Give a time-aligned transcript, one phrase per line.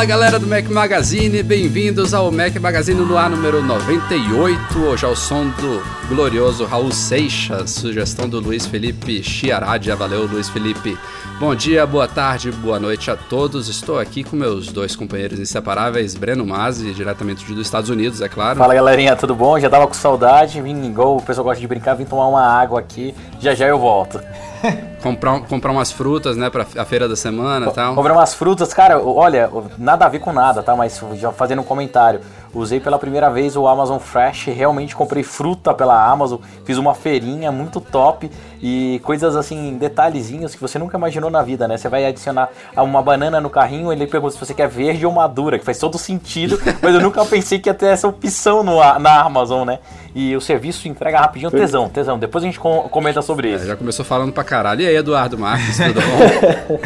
[0.00, 4.78] Fala galera do Mac Magazine, bem-vindos ao Mac Magazine no ar número 98.
[4.78, 9.94] Hoje ao som do glorioso Raul Seixas, sugestão do Luiz Felipe Chiaradia.
[9.94, 10.96] Valeu, Luiz Felipe.
[11.38, 13.68] Bom dia, boa tarde, boa noite a todos.
[13.68, 18.58] Estou aqui com meus dois companheiros inseparáveis, Breno Mazzi, diretamente dos Estados Unidos, é claro.
[18.58, 19.60] Fala galerinha, tudo bom?
[19.60, 22.80] Já tava com saudade, vim igual o pessoal gosta de brincar, vim tomar uma água
[22.80, 24.18] aqui, já já eu volto.
[25.02, 27.94] comprar, comprar umas frutas, né, pra a feira da semana e tal.
[27.94, 30.76] Comprar umas frutas, cara, olha, nada a ver com nada, tá?
[30.76, 32.20] Mas já fazendo um comentário.
[32.52, 37.52] Usei pela primeira vez o Amazon Fresh, realmente comprei fruta pela Amazon, fiz uma feirinha
[37.52, 38.28] muito top
[38.60, 41.76] e coisas assim, detalhezinhos que você nunca imaginou na vida, né?
[41.76, 45.60] Você vai adicionar uma banana no carrinho, ele pergunta se você quer verde ou madura,
[45.60, 49.20] que faz todo sentido, mas eu nunca pensei que ia ter essa opção no, na
[49.20, 49.78] Amazon, né?
[50.12, 52.18] E o serviço entrega rapidinho, tesão, tesão.
[52.18, 53.66] Depois a gente comenta sobre é, isso.
[53.66, 54.80] Já começou falando pra caralho.
[54.80, 56.80] E aí, Eduardo Marques, tudo bom?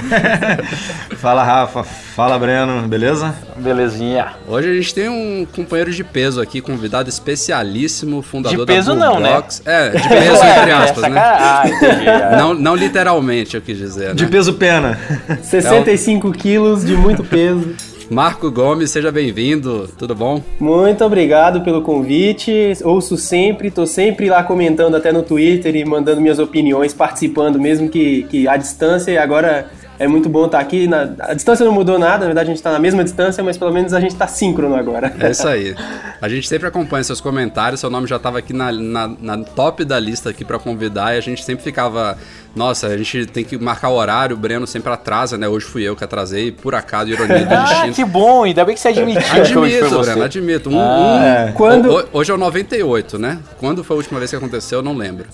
[1.17, 1.83] fala, Rafa.
[1.83, 2.87] Fala, Breno.
[2.87, 3.35] Beleza?
[3.57, 4.35] Belezinha.
[4.47, 8.97] Hoje a gente tem um companheiro de peso aqui, convidado especialíssimo, fundador de peso da
[8.97, 9.43] não, né?
[9.65, 11.21] É, de peso entre aspas, né?
[11.21, 12.09] Ah, entendi.
[12.09, 12.37] É.
[12.37, 14.09] Não, não literalmente, eu quis dizer.
[14.09, 14.15] Né?
[14.15, 14.99] De peso pena.
[15.43, 16.33] 65 é um...
[16.33, 17.75] quilos de muito peso.
[18.11, 20.43] Marco Gomes, seja bem-vindo, tudo bom?
[20.61, 22.73] Muito obrigado pelo convite.
[22.83, 27.89] Ouço sempre, tô sempre lá comentando até no Twitter e mandando minhas opiniões, participando, mesmo
[27.89, 29.11] que, que à distância.
[29.11, 30.87] E agora é muito bom estar aqui.
[30.87, 33.57] Na, a distância não mudou nada, na verdade a gente está na mesma distância, mas
[33.57, 35.13] pelo menos a gente está síncrono agora.
[35.21, 35.75] É isso aí.
[36.21, 39.85] A gente sempre acompanha seus comentários, seu nome já estava aqui na, na, na, top
[39.85, 42.17] da lista aqui para convidar e a gente sempre ficava.
[42.55, 45.49] Nossa, a gente tem que marcar o horário, o Breno sempre atrasa, né?
[45.49, 47.91] Hoje fui eu que atrasei, por acaso, ironia do ah, destino.
[47.91, 50.03] Ah, que bom, ainda bem que você admitiu admito, que.
[50.03, 50.71] Breno, admito.
[50.71, 51.53] Um, ah, um, é.
[51.53, 52.09] Quando...
[52.13, 53.39] Hoje é o 98, né?
[53.59, 55.27] Quando foi a última vez que aconteceu, eu não lembro.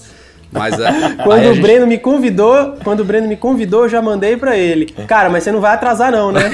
[0.52, 0.90] Mas é,
[1.22, 1.60] quando o gente...
[1.60, 4.86] Breno me convidou, quando o Breno me convidou, eu já mandei para ele.
[5.06, 6.50] Cara, mas você não vai atrasar não, né?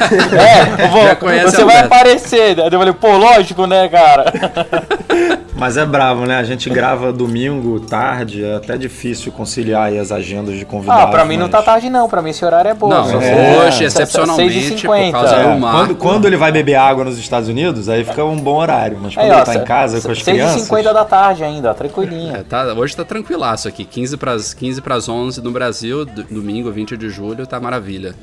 [0.79, 1.03] É, vou,
[1.51, 2.59] você vai aparecer.
[2.59, 4.27] Eu falei, pô, lógico, né, cara?
[5.57, 6.37] Mas é bravo, né?
[6.37, 11.05] A gente grava domingo, tarde, é até difícil conciliar as agendas de convidados.
[11.05, 11.39] Ah, pra mim mas...
[11.39, 12.89] não tá tarde não, pra mim esse horário é bom.
[12.89, 15.55] Não, é, hoje, excepcionalmente, por causa é.
[15.55, 15.73] do mar.
[15.73, 18.99] Quando, quando, ele vai beber água nos Estados Unidos, aí fica um bom horário.
[19.01, 20.69] Mas quando aí, ó, ele tá em casa com as crianças...
[20.69, 22.37] 6h50 da tarde ainda, ó, tranquilinho.
[22.37, 26.99] É, tá, hoje tá tranquilaço aqui, 15 para 15 pras 11 no Brasil, domingo 20
[26.99, 28.15] de julho, tá maravilha.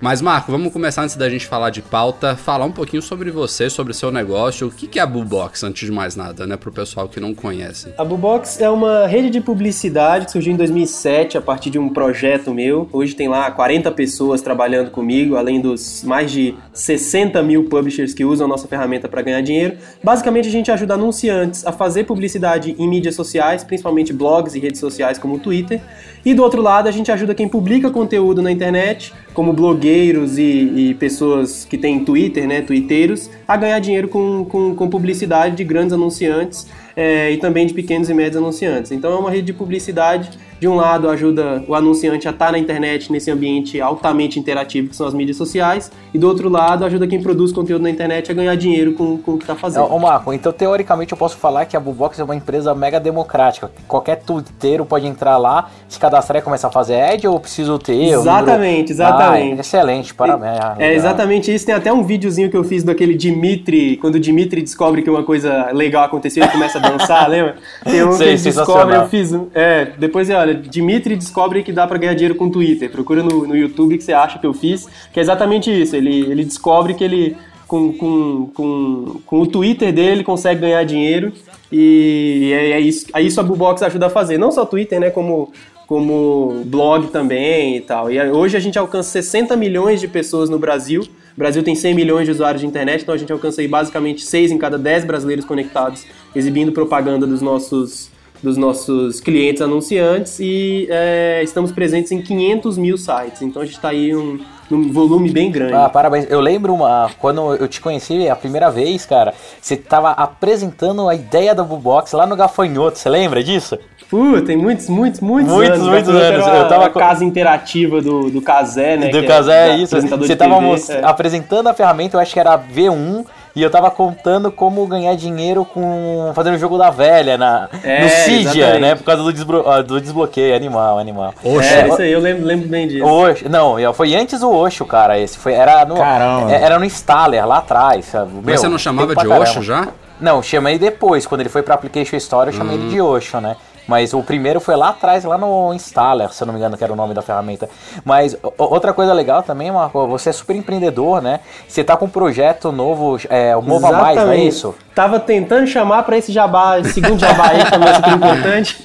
[0.00, 3.68] Mas, Marco, vamos começar antes da gente falar de pauta, falar um pouquinho sobre você,
[3.68, 4.68] sobre o seu negócio.
[4.68, 7.92] O que é a Bubox, antes de mais nada, né, pro pessoal que não conhece?
[7.98, 11.88] A Bubox é uma rede de publicidade que surgiu em 2007 a partir de um
[11.88, 12.88] projeto meu.
[12.92, 18.24] Hoje tem lá 40 pessoas trabalhando comigo, além dos mais de 60 mil publishers que
[18.24, 19.78] usam a nossa ferramenta para ganhar dinheiro.
[20.02, 24.78] Basicamente, a gente ajuda anunciantes a fazer publicidade em mídias sociais, principalmente blogs e redes
[24.78, 25.80] sociais como o Twitter.
[26.24, 30.42] E do outro lado, a gente ajuda quem publica conteúdo na internet, como blogueiros e,
[30.42, 35.62] e pessoas que têm Twitter, né, twitteiros, a ganhar dinheiro com, com, com publicidade de
[35.62, 36.66] grandes anunciantes
[36.96, 38.90] é, e também de pequenos e médios anunciantes.
[38.90, 42.58] Então é uma rede de publicidade de um lado ajuda o anunciante a estar na
[42.58, 47.06] internet nesse ambiente altamente interativo que são as mídias sociais, e do outro lado ajuda
[47.06, 49.92] quem produz conteúdo na internet a ganhar dinheiro com, com o que está fazendo.
[49.92, 53.70] Ô Marco, então teoricamente eu posso falar que a Bubox é uma empresa mega democrática.
[53.86, 58.12] Qualquer twitteiro pode entrar lá, se cadastrar e começar a fazer ad ou preciso ter?
[58.12, 59.58] Exatamente, exatamente.
[59.58, 60.58] Ah, excelente, parabéns.
[60.78, 61.66] É, é exatamente isso.
[61.66, 65.22] Tem até um videozinho que eu fiz daquele Dimitri, quando o Dimitri descobre que uma
[65.22, 67.56] coisa legal aconteceu e começa a dançar, lembra?
[67.84, 69.32] Tem um Sei, que descobre, eu fiz.
[69.54, 72.90] É, depois olha, Dimitri descobre que dá para ganhar dinheiro com Twitter.
[72.90, 75.94] Procura no, no YouTube que você acha que eu fiz, que é exatamente isso.
[75.94, 77.36] Ele, ele descobre que ele,
[77.66, 81.32] com, com, com, com o Twitter dele, consegue ganhar dinheiro.
[81.70, 84.38] E é, é isso, é isso a Bubox ajuda a fazer.
[84.38, 85.10] Não só Twitter, né?
[85.10, 85.52] Como,
[85.86, 88.10] como blog também e tal.
[88.10, 91.02] E hoje a gente alcança 60 milhões de pessoas no Brasil.
[91.02, 94.22] O Brasil tem 100 milhões de usuários de internet, então a gente alcança aí basicamente
[94.22, 98.10] 6 em cada 10 brasileiros conectados, exibindo propaganda dos nossos
[98.42, 103.42] dos nossos clientes anunciantes e é, estamos presentes em 500 mil sites.
[103.42, 104.38] Então a gente está aí um,
[104.70, 105.74] num volume bem grande.
[105.74, 106.26] Ah, parabéns.
[106.28, 111.14] Eu lembro uma, quando eu te conheci a primeira vez, cara, você estava apresentando a
[111.14, 112.98] ideia da Bubox lá no Gafanhoto.
[112.98, 113.78] Você lembra disso?
[114.10, 115.88] Pô, tem muitos, muitos, muitos, muitos anos.
[115.88, 116.46] Muitos, anos.
[116.46, 119.08] Eu tava com a casa interativa do, do Casé, né?
[119.08, 119.94] Do Casé, é isso.
[120.00, 121.04] Você tava é.
[121.04, 123.26] apresentando a ferramenta, eu acho que era V1,
[123.58, 128.02] e eu tava contando como ganhar dinheiro com fazendo o jogo da velha na, é,
[128.04, 128.94] no Cydia, né?
[128.94, 130.54] Por causa do, desblo do desbloqueio.
[130.54, 131.34] Animal, animal.
[131.42, 131.68] Oxo.
[131.68, 133.04] É, isso aí, eu lembro, lembro bem disso.
[133.04, 133.48] Oxo.
[133.48, 135.18] Não, foi antes o Oxo, cara.
[135.18, 136.52] Esse foi, era no, Caramba.
[136.52, 138.12] Era no Installer, lá atrás.
[138.12, 139.88] Meu, Mas você não chamava de Oxo já?
[140.20, 141.26] Não, chamei depois.
[141.26, 142.80] Quando ele foi pra Application Store, eu chamei hum.
[142.82, 143.56] ele de Oxo, né?
[143.88, 146.84] Mas o primeiro foi lá atrás, lá no Installer, se eu não me engano, que
[146.84, 147.70] era o nome da ferramenta.
[148.04, 151.40] Mas outra coisa legal também, Marco, você é super empreendedor, né?
[151.66, 154.16] Você tá com um projeto novo, é, o Mova Exatamente.
[154.16, 154.74] Mais, não é isso?
[154.94, 158.84] Tava tentando chamar para esse jabá, esse segundo jabá aí, também é super importante,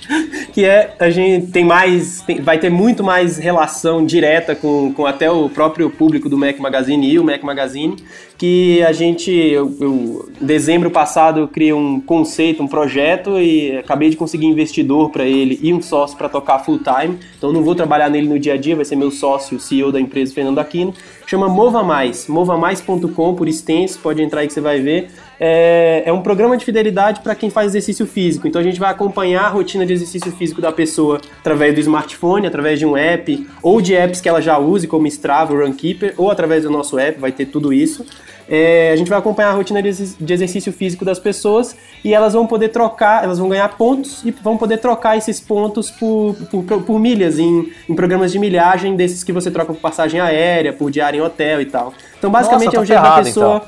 [0.53, 5.05] que é a gente tem mais, tem, vai ter muito mais relação direta com, com
[5.05, 7.97] até o próprio público do Mac Magazine e o Mac Magazine,
[8.43, 13.77] que a gente, eu, eu, em dezembro passado, eu criei um conceito, um projeto e
[13.77, 17.17] acabei de conseguir investidor para ele e um sócio para tocar full time.
[17.37, 20.01] Então não vou trabalhar nele no dia a dia, vai ser meu sócio, CEO da
[20.01, 20.93] empresa, Fernando Aquino.
[21.25, 25.07] Chama Mova Mais, movamais.com por extenso, pode entrar aí que você vai ver.
[25.39, 28.45] É, é um programa de fidelidade para quem faz exercício físico.
[28.45, 32.45] Então a gente vai acompanhar a rotina de exercício físico da pessoa através do smartphone,
[32.45, 36.29] através de um app, ou de apps que ela já use, como Strava, Runkeeper, ou
[36.29, 38.05] através do nosso app, vai ter tudo isso.
[38.47, 42.45] É, a gente vai acompanhar a rotina de exercício físico das pessoas e elas vão
[42.45, 46.99] poder trocar, elas vão ganhar pontos e vão poder trocar esses pontos por, por, por
[46.99, 51.19] milhas em, em, programas de milhagem desses que você troca por passagem aérea, por diário
[51.19, 51.93] em hotel e tal.
[52.17, 53.63] Então, basicamente, Nossa, é um jeito da pessoa.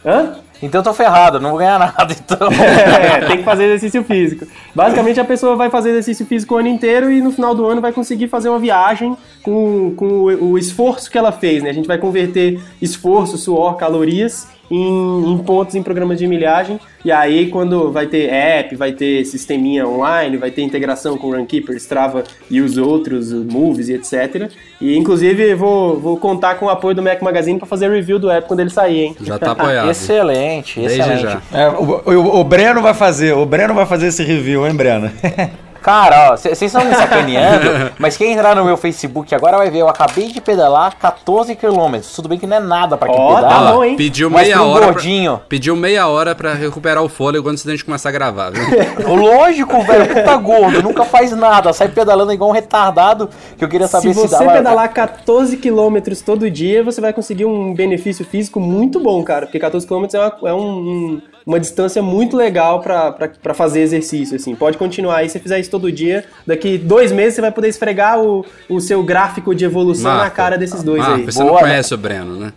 [0.00, 0.12] Então.
[0.12, 0.49] Hã?
[0.62, 2.48] Então eu tô ferrado, não vou ganhar nada, então.
[2.48, 4.46] é, tem que fazer exercício físico.
[4.74, 7.80] Basicamente a pessoa vai fazer exercício físico o ano inteiro e no final do ano
[7.80, 11.70] vai conseguir fazer uma viagem com, com o, o esforço que ela fez, né?
[11.70, 16.78] A gente vai converter esforço, suor, calorias em, em, pontos em programas de milhagem.
[17.04, 21.36] E aí, quando vai ter app, vai ter sisteminha online, vai ter integração com o
[21.36, 24.50] Runkeeper, Strava e os outros, Movies e etc.
[24.80, 28.30] E inclusive vou, vou contar com o apoio do Mac Magazine para fazer review do
[28.30, 29.16] app quando ele sair, hein?
[29.20, 29.88] Já tá apoiado.
[29.90, 31.22] excelente, Desde excelente.
[31.22, 31.42] já.
[31.52, 35.10] É, o, o, o Breno vai fazer, o Breno vai fazer esse review, hein, Breno?
[35.82, 39.78] Cara, ó, vocês estão me sacaneando, mas quem entrar no meu Facebook agora vai ver,
[39.78, 42.00] eu acabei de pedalar 14 km.
[42.14, 43.48] Tudo bem que não é nada pra quem oh, pedala.
[43.48, 43.96] Tá bom, hein?
[43.96, 44.86] Pediu meia hora.
[44.86, 45.38] Gordinho.
[45.38, 48.62] Pra, pediu meia hora pra recuperar o fôlego antes da gente começar a gravar, viu?
[49.16, 53.88] Lógico, velho, puta gordo, nunca faz nada, sai pedalando igual um retardado, que eu queria
[53.88, 58.60] saber se, se você pedalar 14 km todo dia, você vai conseguir um benefício físico
[58.60, 62.80] muito bom, cara, porque 14 km é, uma, é um, um uma distância muito legal
[62.80, 64.54] para fazer exercício, assim.
[64.54, 67.68] Pode continuar aí, se você fizer isso todo dia, daqui dois meses você vai poder
[67.68, 71.24] esfregar o, o seu gráfico de evolução Marco, na cara desses dois Marco, aí.
[71.24, 71.94] Você Boa, não conhece né?
[71.94, 72.52] o Breno, né?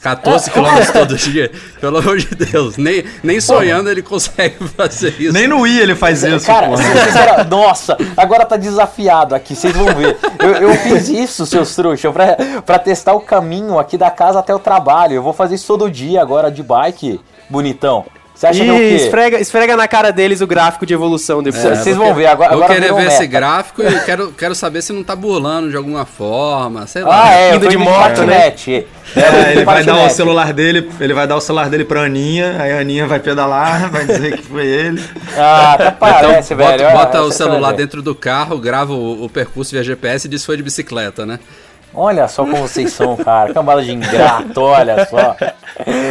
[0.00, 1.50] 14 quilômetros todo dia.
[1.80, 2.76] Pelo amor de Deus.
[2.76, 5.32] Nem, nem sonhando ele consegue fazer isso.
[5.32, 6.46] Nem no I ele faz isso.
[6.46, 6.68] Cara,
[7.18, 10.16] era, nossa, agora tá desafiado aqui, vocês vão ver.
[10.38, 14.54] Eu, eu fiz isso, seus trouxas, pra, pra testar o caminho aqui da casa até
[14.54, 15.14] o trabalho.
[15.14, 18.04] Eu vou fazer isso todo dia agora de bike, bonitão.
[18.36, 18.96] Você acha e que é o quê?
[18.96, 21.64] Esfrega, esfrega na cara deles o gráfico de evolução depois.
[21.64, 22.50] É, Vocês vão ver agora.
[22.50, 23.14] Vou agora querer ver meta.
[23.14, 26.86] esse gráfico e quero, quero saber se não tá burlando de alguma forma.
[26.86, 27.24] Sei lá.
[27.24, 28.54] Ah, é, indo de moto, né?
[29.16, 32.56] É, ele vai dar o celular dele, ele vai dar o celular dele pra Aninha,
[32.60, 35.02] aí a Aninha vai pedalar, vai dizer que foi ele.
[35.34, 36.84] Ah, até parece, então, velho.
[36.84, 40.42] Bota, bota o celular dentro do carro, grava o, o percurso via GPS e diz
[40.42, 41.38] que foi de bicicleta, né?
[41.96, 43.54] Olha só como vocês são, cara.
[43.54, 45.34] Cambada de ingrato, olha só.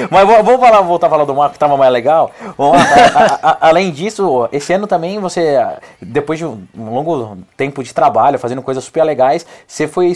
[0.10, 2.32] Mas vamos falar, voltar a falar do Marco que tava mais legal.
[2.58, 5.58] A, a, além disso, esse ano também você,
[6.02, 10.14] depois de um longo tempo de trabalho, fazendo coisas super legais, você foi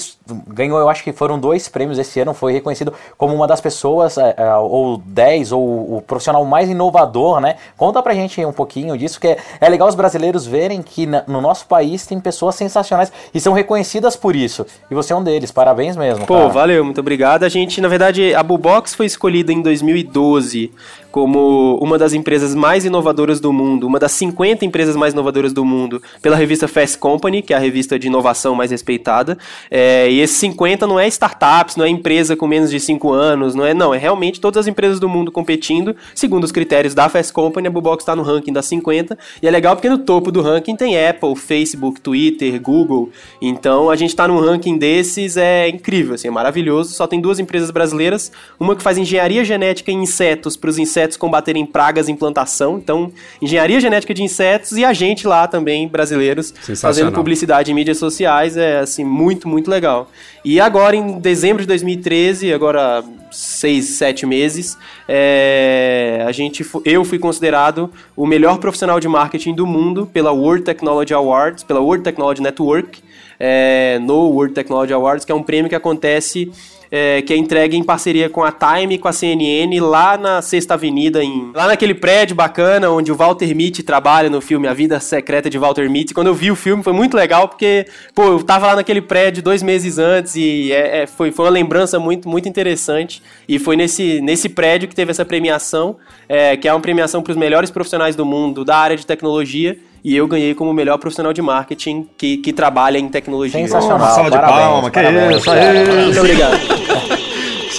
[0.47, 4.17] ganhou, eu acho que foram dois prêmios esse ano, foi reconhecido como uma das pessoas,
[4.17, 7.57] é, é, ou 10, ou o profissional mais inovador, né?
[7.77, 11.41] Conta pra gente um pouquinho disso, que é, é legal os brasileiros verem que no
[11.41, 14.65] nosso país tem pessoas sensacionais e são reconhecidas por isso.
[14.89, 16.25] E você é um deles, parabéns mesmo.
[16.25, 16.47] Pô, cara.
[16.47, 17.43] valeu, muito obrigado.
[17.43, 20.71] A gente, na verdade, a Bubox foi escolhida em 2012
[21.11, 25.65] como uma das empresas mais inovadoras do mundo, uma das 50 empresas mais inovadoras do
[25.65, 29.37] mundo, pela revista Fast Company, que é a revista de inovação mais respeitada.
[29.71, 33.55] É, e esses 50 não é startups, não é empresa com menos de 5 anos,
[33.55, 37.09] não é não, é realmente todas as empresas do mundo competindo, segundo os critérios da
[37.09, 40.31] Fast Company, a Bubox está no ranking das 50, e é legal porque no topo
[40.31, 43.09] do ranking tem Apple, Facebook, Twitter, Google,
[43.41, 46.93] então a gente está num ranking desses, é, incrível, assim, é maravilhoso.
[46.93, 50.98] Só tem duas empresas brasileiras, uma que faz engenharia genética em insetos para os insetos
[51.17, 52.77] combaterem pragas em plantação.
[52.77, 57.97] Então, engenharia genética de insetos e a gente lá também, brasileiros, fazendo publicidade em mídias
[57.97, 60.09] sociais, é assim, muito, muito legal.
[60.43, 64.77] E agora, em dezembro de 2013, agora seis, sete meses,
[65.07, 70.63] é, a gente, eu fui considerado o melhor profissional de marketing do mundo pela World
[70.63, 73.01] Technology Awards, pela World Technology Network,
[73.39, 76.51] é, no World Technology Awards, que é um prêmio que acontece
[76.91, 80.41] é, que é entregue em parceria com a Time e com a CNN lá na
[80.41, 84.73] Sexta Avenida, em, lá naquele prédio bacana onde o Walter Mitty trabalha no filme A
[84.73, 86.13] Vida Secreta de Walter Mitty.
[86.13, 89.43] Quando eu vi o filme foi muito legal porque, pô, eu tava lá naquele prédio
[89.43, 93.21] dois meses antes e é, é, foi, foi uma lembrança muito, muito interessante.
[93.47, 97.31] E foi nesse, nesse prédio que teve essa premiação, é, que é uma premiação para
[97.31, 101.33] os melhores profissionais do mundo da área de tecnologia e eu ganhei como melhor profissional
[101.33, 103.59] de marketing que, que trabalha em tecnologia.
[103.59, 103.97] Sensacional.
[103.97, 106.03] Uma salva de palmas, que é isso, aí.
[106.05, 106.88] Muito obrigado.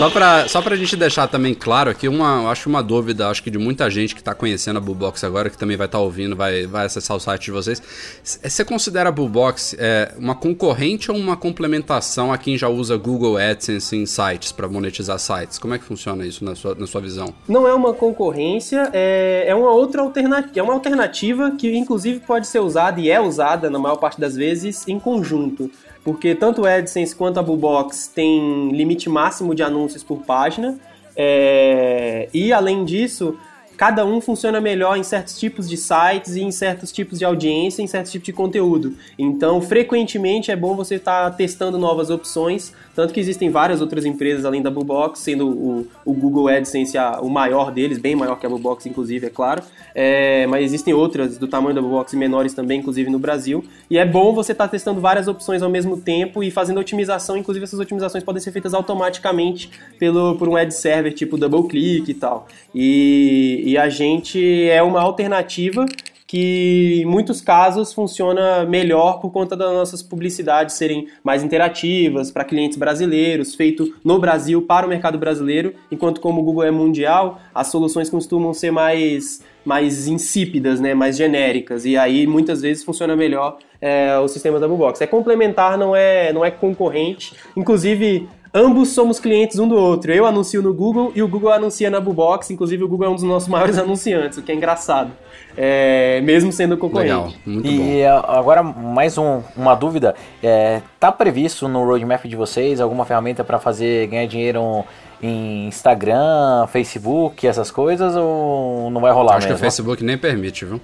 [0.00, 3.50] Só pra, só pra gente deixar também claro aqui, uma, acho uma dúvida, acho que
[3.50, 6.35] de muita gente que tá conhecendo a Bullbox agora, que também vai estar tá ouvindo,
[6.35, 7.83] vai, vai acessar o site de vocês.
[8.25, 13.37] Você considera a Bullbox é, uma concorrente ou uma complementação a quem já usa Google
[13.37, 15.59] AdSense em sites para monetizar sites?
[15.59, 17.35] Como é que funciona isso na sua, na sua visão?
[17.47, 22.47] Não é uma concorrência, é, é uma outra alternativa, é uma alternativa que inclusive pode
[22.47, 25.71] ser usada e é usada na maior parte das vezes em conjunto
[26.04, 30.78] porque tanto o AdSense quanto a Bullbox tem limite máximo de anúncios por página,
[31.16, 32.28] é...
[32.33, 33.37] e além disso,
[33.80, 37.83] cada um funciona melhor em certos tipos de sites e em certos tipos de audiência,
[37.83, 38.95] em certos tipos de conteúdo.
[39.19, 44.04] Então, frequentemente é bom você estar tá testando novas opções tanto que existem várias outras
[44.04, 48.38] empresas além da Bluebox, sendo o, o Google AdSense a, o maior deles, bem maior
[48.38, 49.62] que a Bluebox, inclusive, é claro.
[49.95, 53.64] É, mas existem outras do tamanho da Bluebox e menores também, inclusive no Brasil.
[53.90, 57.38] E é bom você estar tá testando várias opções ao mesmo tempo e fazendo otimização.
[57.38, 62.14] Inclusive, essas otimizações podem ser feitas automaticamente pelo, por um ad server tipo DoubleClick e
[62.14, 62.49] tal.
[62.75, 65.87] E, e a gente é uma alternativa
[66.30, 72.44] que em muitos casos funciona melhor por conta das nossas publicidades serem mais interativas para
[72.44, 77.40] clientes brasileiros, feito no Brasil para o mercado brasileiro, enquanto como o Google é mundial,
[77.52, 83.14] as soluções costumam ser mais mais insípidas, né, mais genéricas, e aí muitas vezes funciona
[83.14, 85.02] melhor é, o sistema da Box.
[85.02, 87.34] É complementar, não é, não é concorrente.
[87.56, 90.12] Inclusive, ambos somos clientes um do outro.
[90.12, 92.50] Eu anuncio no Google e o Google anuncia na Bubox.
[92.50, 95.11] Inclusive, o Google é um dos nossos maiores anunciantes, o que é engraçado.
[95.57, 97.12] É, mesmo sendo concorrente.
[97.12, 97.85] Legal, muito e bom.
[97.85, 100.14] E agora, mais um, uma dúvida.
[100.42, 104.85] É, tá previsto no roadmap de vocês alguma ferramenta para fazer ganhar dinheiro
[105.23, 109.57] em Instagram, Facebook, essas coisas, ou não vai rolar Acho mesmo?
[109.57, 110.80] que o Facebook nem permite, viu?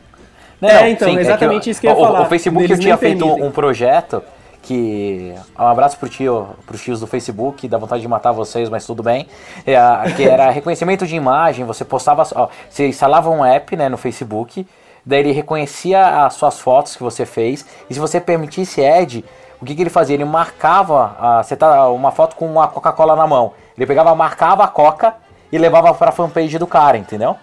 [0.60, 2.22] Não, é, então, sim, exatamente é que, isso que eu ia o, falar.
[2.22, 4.22] O Facebook tinha feito um projeto
[4.66, 8.84] que um abraço pro tio, pros tios do Facebook, dá vontade de matar vocês, mas
[8.84, 9.28] tudo bem.
[9.64, 9.76] É,
[10.16, 14.66] que era reconhecimento de imagem, você postava, ó, você instalava um app, né, no Facebook,
[15.04, 19.24] daí ele reconhecia as suas fotos que você fez, e se você permitisse ad,
[19.60, 20.14] o que, que ele fazia?
[20.14, 23.52] Ele marcava, a, você tá uma foto com uma Coca-Cola na mão.
[23.76, 25.14] Ele pegava, marcava a Coca
[25.50, 27.36] e levava para a fanpage do cara, entendeu?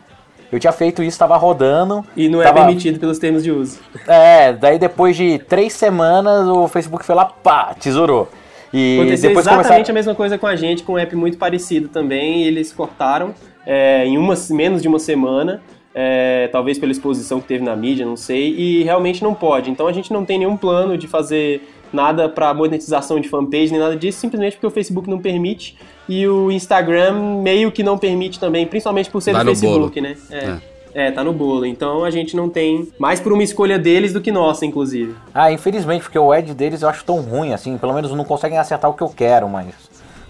[0.54, 2.06] Eu tinha feito isso, estava rodando.
[2.16, 2.60] E não é tava...
[2.60, 3.80] permitido pelos termos de uso.
[4.08, 8.30] É, daí depois de três semanas o Facebook foi lá, pá, tesourou.
[8.72, 9.90] E Aconteceu depois exatamente começaram...
[9.90, 12.44] a mesma coisa com a gente, com um app muito parecido também.
[12.44, 13.34] eles cortaram
[13.66, 15.60] é, em uma, menos de uma semana.
[15.96, 19.72] É, talvez pela exposição que teve na mídia, não sei, e realmente não pode.
[19.72, 23.80] Então a gente não tem nenhum plano de fazer nada para monetização de fanpage, nem
[23.80, 28.40] nada disso, simplesmente porque o Facebook não permite e o Instagram meio que não permite
[28.40, 30.08] também, principalmente por ser Vai do Facebook, bolo.
[30.10, 30.18] né?
[30.30, 30.38] É.
[30.38, 30.74] é.
[30.96, 31.66] É, tá no bolo.
[31.66, 35.16] Então a gente não tem mais por uma escolha deles do que nossa, inclusive.
[35.34, 37.78] Ah, infelizmente, porque o ad deles eu acho tão ruim, assim.
[37.78, 39.74] Pelo menos não conseguem acertar o que eu quero, mas.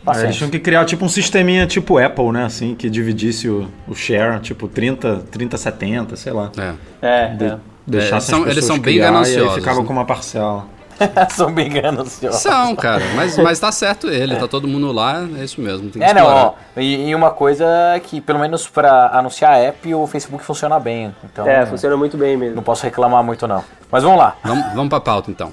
[0.08, 2.46] É, eles tinham que criar tipo um sisteminha tipo Apple, né?
[2.46, 6.52] Assim, que dividisse o, o share, tipo 30, 30, 70, sei lá.
[6.58, 6.74] É.
[7.02, 7.28] É.
[7.36, 7.58] De, é.
[7.86, 9.48] Deixasse é, são, eles são bem gananciosos.
[9.48, 9.86] E aí ficava né?
[9.86, 10.66] com uma parcela.
[11.32, 12.42] São bem gananciosos.
[12.42, 13.04] São, cara.
[13.16, 15.90] Mas, mas tá certo ele, tá todo mundo lá, é isso mesmo.
[15.90, 17.66] Tem que é, não, ó, e, e, uma coisa
[18.04, 21.14] que, pelo menos pra anunciar a app, o Facebook funciona bem.
[21.24, 22.56] Então, é, funciona muito bem mesmo.
[22.56, 23.64] Não posso reclamar muito, não.
[23.92, 24.36] Mas vamos lá.
[24.44, 25.52] Vamos, vamos pra pauta, então.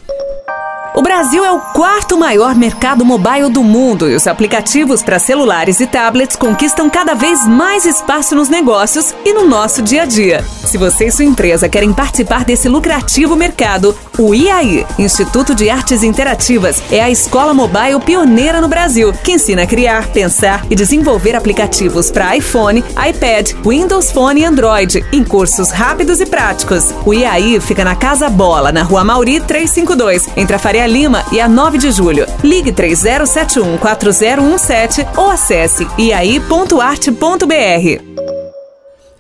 [0.92, 5.78] O Brasil é o quarto maior mercado mobile do mundo e os aplicativos para celulares
[5.78, 10.42] e tablets conquistam cada vez mais espaço nos negócios e no nosso dia a dia.
[10.42, 16.02] Se você e sua empresa querem participar desse lucrativo mercado, O IAI, Instituto de Artes
[16.02, 21.34] Interativas, é a escola mobile pioneira no Brasil, que ensina a criar, pensar e desenvolver
[21.34, 26.92] aplicativos para iPhone, iPad, Windows Phone e Android, em cursos rápidos e práticos.
[27.06, 31.40] O IAI fica na Casa Bola, na Rua Mauri 352, entre a Faria Lima e
[31.40, 32.26] a 9 de Julho.
[32.44, 36.50] Ligue 3071 4017 ou acesse iai.arte.br.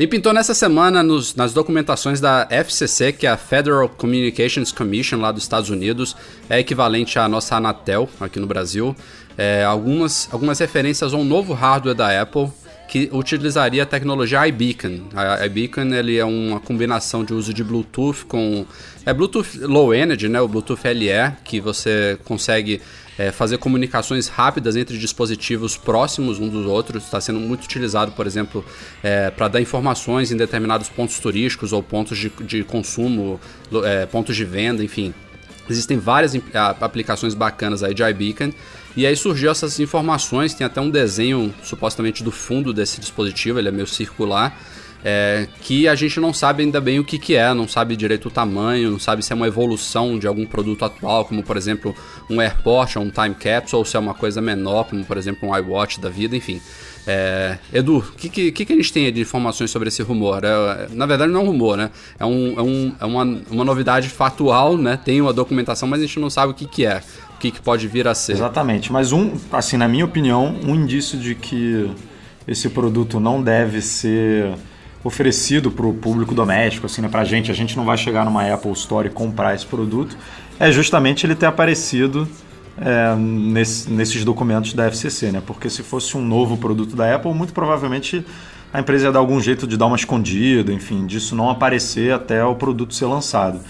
[0.00, 5.18] E pintou nessa semana nos, nas documentações da FCC, que é a Federal Communications Commission
[5.20, 6.16] lá dos Estados Unidos,
[6.48, 8.96] é equivalente à nossa Anatel aqui no Brasil,
[9.36, 12.48] é, algumas, algumas referências a um novo hardware da Apple
[12.88, 15.02] que utilizaria a tecnologia iBeacon.
[15.14, 18.64] A iBeacon ele é uma combinação de uso de Bluetooth com
[19.04, 22.80] é Bluetooth Low Energy, né, o Bluetooth LE, que você consegue
[23.18, 27.04] é, fazer comunicações rápidas entre dispositivos próximos um dos outros.
[27.04, 28.64] Está sendo muito utilizado, por exemplo,
[29.02, 33.40] é, para dar informações em determinados pontos turísticos ou pontos de, de consumo,
[33.84, 35.14] é, pontos de venda, enfim.
[35.68, 36.32] Existem várias
[36.80, 38.52] aplicações bacanas aí de iBeacon.
[38.96, 43.68] E aí surgiu essas informações, tem até um desenho supostamente do fundo desse dispositivo, ele
[43.68, 44.58] é meio circular
[45.04, 48.28] é, que a gente não sabe ainda bem o que, que é, não sabe direito
[48.28, 51.94] o tamanho, não sabe se é uma evolução de algum produto atual, como por exemplo
[52.28, 55.48] um AirPort ou um Time Capsule, ou se é uma coisa menor, como por exemplo
[55.48, 56.60] um iWatch da vida, enfim.
[57.06, 60.44] É, Edu, o que, que, que, a gente tem de informações sobre esse rumor?
[60.44, 61.90] É, na verdade, não é um rumor, né?
[62.18, 64.98] É, um, é, um, é uma, uma novidade fatual, né?
[65.02, 67.02] Tem uma documentação, mas a gente não sabe o que, que é,
[67.34, 68.32] o que, que pode vir a ser.
[68.32, 71.90] Exatamente, mas um, assim, na minha opinião, um indício de que
[72.46, 74.54] esse produto não deve ser
[75.02, 78.24] oferecido para o público doméstico, assim, né, para a gente, a gente não vai chegar
[78.24, 80.16] numa Apple Store e comprar esse produto,
[80.58, 82.28] é justamente ele ter aparecido
[82.78, 85.42] é, nesse, nesses documentos da FCC, né?
[85.46, 88.24] Porque se fosse um novo produto da Apple, muito provavelmente
[88.72, 92.44] a empresa ia dar algum jeito de dar uma escondida, enfim, disso não aparecer até
[92.44, 93.60] o produto ser lançado.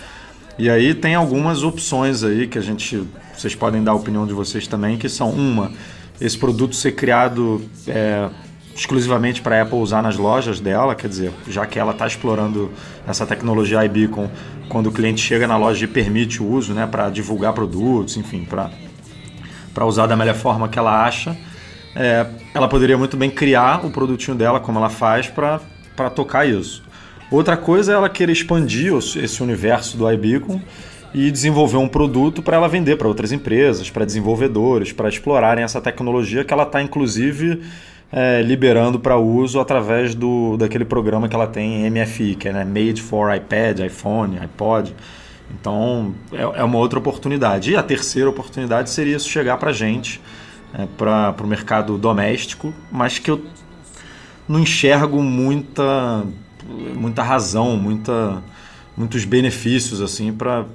[0.58, 3.02] E aí tem algumas opções aí que a gente,
[3.37, 5.72] vocês podem dar a opinião de vocês também, que são uma,
[6.20, 8.28] esse produto ser criado é,
[8.75, 12.71] exclusivamente para a Apple usar nas lojas dela, quer dizer, já que ela está explorando
[13.07, 14.31] essa tecnologia iBeacon,
[14.69, 18.47] quando o cliente chega na loja e permite o uso, né, para divulgar produtos, enfim,
[18.47, 21.37] para usar da melhor forma que ela acha,
[21.95, 26.83] é, ela poderia muito bem criar o produtinho dela, como ela faz, para tocar isso.
[27.31, 30.61] Outra coisa é ela querer expandir esse universo do iBeacon
[31.12, 35.81] e desenvolver um produto para ela vender para outras empresas, para desenvolvedores, para explorarem essa
[35.81, 37.62] tecnologia que ela está, inclusive,
[38.12, 42.64] é, liberando para uso através do, daquele programa que ela tem MFI, que é né,
[42.64, 44.95] Made for iPad, iPhone, iPod.
[45.52, 47.71] Então é, é, uma outra oportunidade.
[47.71, 50.21] E a terceira oportunidade seria isso chegar para a gente,
[50.75, 53.45] é, para o mercado doméstico, mas que eu
[54.49, 56.25] não enxergo muita,
[56.97, 58.43] muita razão, muita,
[58.97, 60.67] muitos benefícios assim para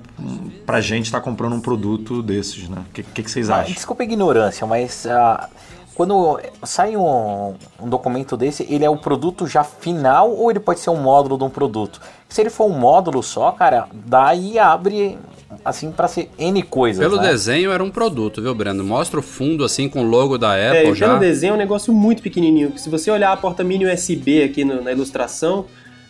[0.67, 2.69] a gente estar tá comprando um produto desses.
[2.69, 2.77] Né?
[2.89, 3.73] O que, que, que vocês ah, acham?
[3.73, 5.49] Desculpa a ignorância, mas uh,
[5.95, 10.81] quando sai um, um, documento desse, ele é o produto já final ou ele pode
[10.81, 12.01] ser um módulo de um produto?
[12.27, 15.17] Se ele for um módulo só, cara, daí abre
[15.63, 17.01] assim para ser N coisas.
[17.01, 17.29] Pelo né?
[17.29, 18.83] desenho era um produto, viu, Breno?
[18.83, 21.07] Mostra o fundo assim com o logo da Apple é, já.
[21.07, 22.77] Pelo desenho é um negócio muito pequenininho.
[22.77, 25.65] Se você olhar a porta mini USB aqui no, na ilustração,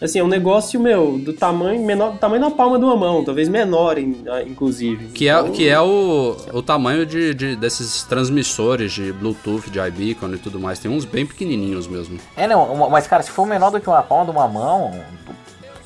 [0.06, 3.24] Assim, é um negócio, meu, do tamanho menor, do tamanho da palma de uma mão,
[3.24, 5.08] talvez menor, ah, inclusive.
[5.08, 9.80] Que é, então, que é o, o tamanho de, de, desses transmissores de Bluetooth, de
[9.80, 10.80] iBeacon e tudo mais.
[10.80, 12.20] Tem uns bem pequenininhos mesmo.
[12.38, 14.92] É, não, mas cara, se for menor do que uma palma de uma mão,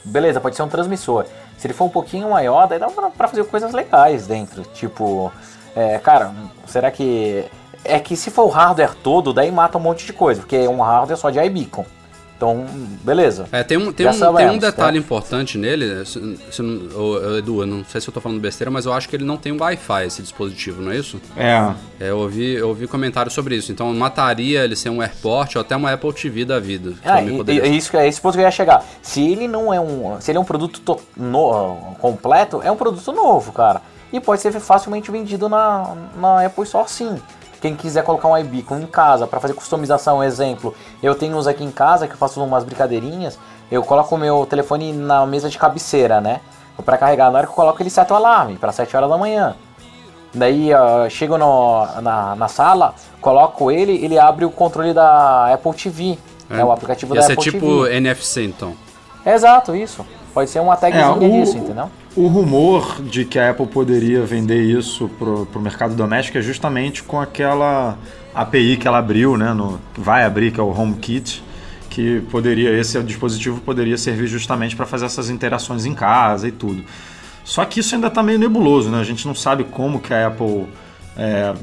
[0.04, 1.26] beleza, pode ser um transmissor.
[1.58, 4.64] Se ele for um pouquinho maior, daí dá pra fazer coisas legais dentro.
[4.74, 5.32] Tipo,
[5.76, 6.34] é, cara,
[6.66, 7.46] será que.
[7.84, 10.70] É que se for o hardware todo, daí mata um monte de coisa, porque é
[10.70, 11.86] um hardware só de iBeacon.
[12.40, 12.66] Então,
[13.04, 13.50] beleza.
[13.52, 15.06] É, tem um, tem um, tem um detalhe tá?
[15.06, 16.62] importante nele, se, se,
[17.38, 19.36] Edu, eu não sei se eu tô falando besteira, mas eu acho que ele não
[19.36, 21.20] tem um Wi-Fi esse dispositivo, não é isso?
[21.36, 21.74] É.
[22.00, 23.74] é eu, ouvi, eu ouvi comentários sobre isso.
[23.74, 26.94] Então mataria ele ser um AirPort ou até uma Apple TV da vida.
[27.04, 27.68] Ah, e, poderia...
[27.68, 28.86] e, isso, é esse ponto que eu ia chegar.
[29.02, 30.16] Se ele não é um.
[30.22, 33.82] Se ele é um produto to, no, completo, é um produto novo, cara.
[34.14, 37.20] E pode ser facilmente vendido na, na Apple Store sim.
[37.62, 41.64] Quem quiser colocar um iBeacon em casa para fazer customização, exemplo, eu tenho uns aqui
[41.64, 43.38] em casa que eu faço umas brincadeirinhas,
[43.70, 46.40] eu coloco o meu telefone na mesa de cabeceira, né?
[46.86, 49.18] Para carregar, na hora que eu coloco ele seta o alarme para 7 horas da
[49.18, 49.56] manhã.
[50.34, 55.74] Daí uh, chego no, na, na sala, coloco ele, ele abre o controle da Apple
[55.74, 56.18] TV,
[56.50, 56.56] é.
[56.56, 57.58] né, o aplicativo Ia da Apple TV.
[57.58, 58.74] Ia ser tipo NFC então.
[59.26, 60.06] Exato, isso.
[60.34, 61.90] Pode ser uma tagzinha é, o, disso, entendeu?
[62.16, 67.04] O rumor de que a Apple poderia vender isso pro, pro mercado doméstico é justamente
[67.04, 67.98] com aquela
[68.34, 69.54] API que ela abriu, né?
[69.54, 71.44] No, vai abrir, que é o HomeKit,
[71.90, 76.84] que poderia, esse dispositivo poderia servir justamente para fazer essas interações em casa e tudo.
[77.44, 79.00] Só que isso ainda está meio nebuloso, né?
[79.00, 80.68] A gente não sabe como que a Apple
[81.18, 81.54] é,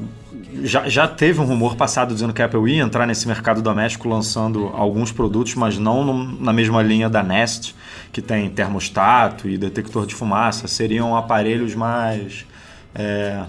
[0.62, 4.09] já, já teve um rumor passado dizendo que a Apple ia entrar nesse mercado doméstico
[4.09, 7.74] lançando alguns produtos, mas não no, na mesma linha da Nest,
[8.12, 10.66] que tem termostato e detector de fumaça.
[10.68, 12.46] Seriam aparelhos mais.
[12.94, 13.44] É,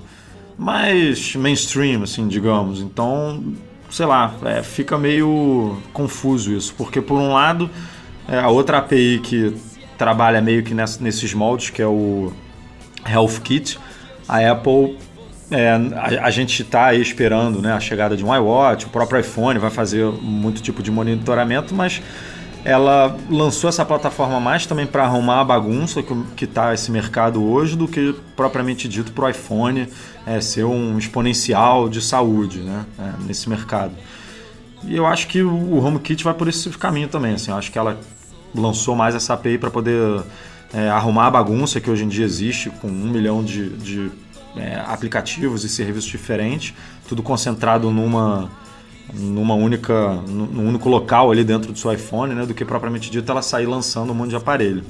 [0.58, 2.82] mais mainstream, assim, digamos.
[2.82, 3.44] Então,
[3.90, 7.70] sei lá, é, fica meio confuso isso, porque por um lado,
[8.28, 9.56] é, a outra API que
[9.98, 12.34] trabalha meio que nessa, nesses moldes, que é o
[13.06, 13.80] Health Kit,
[14.28, 14.98] a Apple
[15.50, 19.58] é, a, a, gente está esperando né, a chegada de um iWatch, o próprio iPhone
[19.60, 22.02] vai fazer muito tipo de monitoramento, mas
[22.66, 26.04] ela lançou essa plataforma mais também para arrumar a bagunça
[26.36, 29.88] que está esse mercado hoje do que propriamente dito para o iPhone
[30.26, 33.94] é, ser um exponencial de saúde né, é, nesse mercado.
[34.84, 37.34] E eu acho que o HomeKit vai por esse caminho também.
[37.34, 37.98] Assim, acho que ela
[38.54, 40.22] lançou mais essa API para poder
[40.74, 44.12] é, arrumar a bagunça que hoje em dia existe com um milhão de, de
[44.60, 46.74] é, aplicativos e serviços diferentes,
[47.08, 48.50] tudo concentrado numa
[49.14, 53.32] numa única num único local ali dentro do seu iPhone, né, do que propriamente dito
[53.32, 54.84] ela sair lançando um monte de aparelho.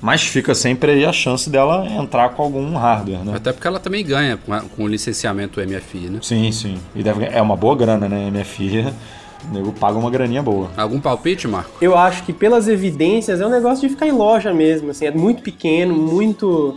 [0.00, 3.32] Mas fica sempre aí a chance dela entrar com algum hardware, né?
[3.34, 6.18] Até porque ela também ganha com, a, com o licenciamento MFI, né?
[6.20, 6.78] Sim, sim.
[6.94, 8.30] E deve, é uma boa grana, né?
[8.30, 8.92] MFI
[9.48, 10.70] o nego paga uma graninha boa.
[10.76, 11.78] Algum palpite, Marco?
[11.80, 15.10] Eu acho que pelas evidências é um negócio de ficar em loja mesmo, assim, é
[15.10, 16.76] muito pequeno, muito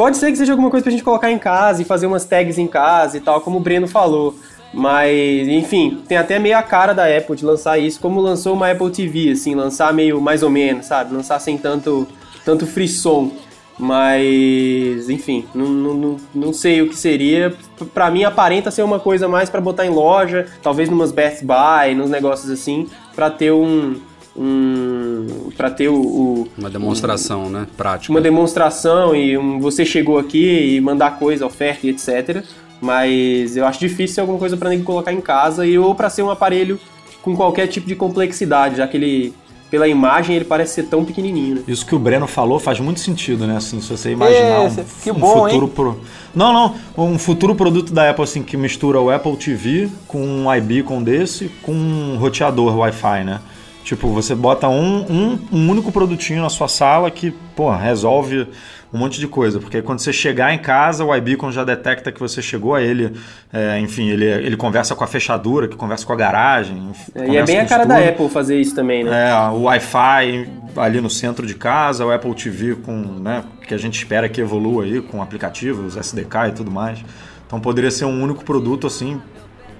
[0.00, 2.56] Pode ser que seja alguma coisa pra gente colocar em casa e fazer umas tags
[2.56, 4.34] em casa e tal, como o Breno falou.
[4.72, 8.70] Mas, enfim, tem até meio a cara da Apple de lançar isso, como lançou uma
[8.70, 11.12] Apple TV, assim, lançar meio mais ou menos, sabe?
[11.12, 12.08] Lançar sem tanto,
[12.46, 13.30] tanto frisson.
[13.78, 17.54] Mas, enfim, não, não, não sei o que seria.
[17.92, 21.94] Para mim, aparenta ser uma coisa mais para botar em loja, talvez numas Best Buy,
[21.94, 24.00] nos negócios assim, para ter um,
[24.36, 28.12] um para ter o, o, uma demonstração, um, né, prática.
[28.12, 32.44] Uma demonstração e um, você chegou aqui e mandar coisa, oferta e etc.
[32.80, 36.08] Mas eu acho difícil ser alguma coisa para nem colocar em casa e ou para
[36.08, 36.78] ser um aparelho
[37.22, 39.34] com qualquer tipo de complexidade, já que ele
[39.70, 41.56] pela imagem ele parece ser tão pequenininho.
[41.56, 41.62] Né?
[41.68, 43.56] Isso que o Breno falou faz muito sentido, né?
[43.56, 45.72] Assim, se você imaginar um, que bom, futuro hein?
[45.72, 46.00] pro
[46.34, 50.52] Não, não, um futuro produto da Apple assim que mistura o Apple TV com um
[50.52, 53.40] iBeacon desse com um roteador Wi-Fi, né?
[53.84, 58.46] Tipo, você bota um, um, um, único produtinho na sua sala que, pô, resolve
[58.92, 59.58] um monte de coisa.
[59.58, 63.12] Porque quando você chegar em casa, o iBeacon já detecta que você chegou a ele.
[63.52, 66.92] É, enfim, ele, ele conversa com a fechadura, que conversa com a garagem.
[67.14, 69.30] É, e é bem a cara da Apple fazer isso também, né?
[69.30, 73.78] É, o Wi-Fi ali no centro de casa, o Apple TV com, né, que a
[73.78, 77.02] gente espera que evolua aí com aplicativos, SDK e tudo mais.
[77.46, 79.20] Então poderia ser um único produto assim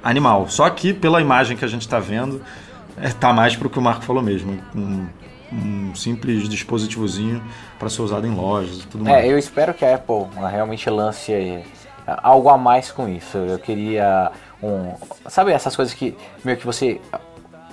[0.02, 0.48] animal.
[0.48, 2.42] Só que pela imagem que a gente está vendo,
[3.00, 4.58] é, tá mais para o que o Marco falou mesmo.
[4.74, 5.06] Um,
[5.52, 7.42] um simples dispositivozinho
[7.78, 9.24] para ser usado em lojas e tudo é, mais.
[9.24, 11.64] É, eu espero que a Apple realmente lance é,
[12.06, 13.38] algo a mais com isso.
[13.38, 14.30] Eu queria
[14.62, 14.94] um.
[15.28, 17.00] Sabe essas coisas que meio que você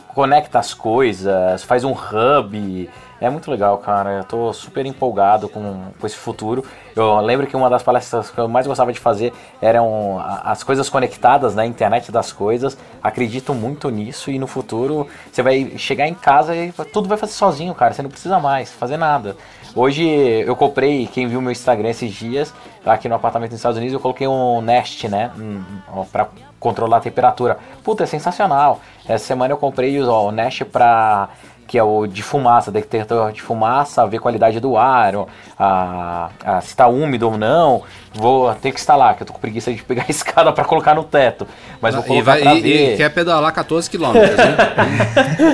[0.07, 4.17] conecta as coisas, faz um hub é muito legal, cara.
[4.17, 6.63] Eu tô super empolgado com, com esse futuro.
[6.95, 10.89] Eu lembro que uma das palestras que eu mais gostava de fazer eram as coisas
[10.89, 11.65] conectadas, né?
[11.65, 12.77] Internet das coisas.
[13.01, 17.33] Acredito muito nisso e no futuro você vai chegar em casa e tudo vai fazer
[17.33, 17.93] sozinho, cara.
[17.93, 19.35] Você não precisa mais fazer nada.
[19.75, 22.53] Hoje eu comprei, quem viu meu Instagram esses dias,
[22.85, 25.31] aqui no apartamento nos Estados Unidos, eu coloquei um Nest, né?
[26.11, 27.59] Pra controlar a temperatura.
[27.83, 28.79] Puta, é sensacional.
[29.07, 31.29] Essa semana eu comprei ó, o Nest pra
[31.67, 35.13] que é o de fumaça, detector de fumaça, ver qualidade do ar,
[35.59, 37.83] a, a, se está úmido ou não.
[38.13, 40.95] Vou ter que instalar, que eu tô com preguiça de pegar a escada para colocar
[40.95, 41.47] no teto.
[41.79, 42.93] Mas vou colocar e, vai, e, ver.
[42.93, 44.23] e quer pedalar 14 km, né?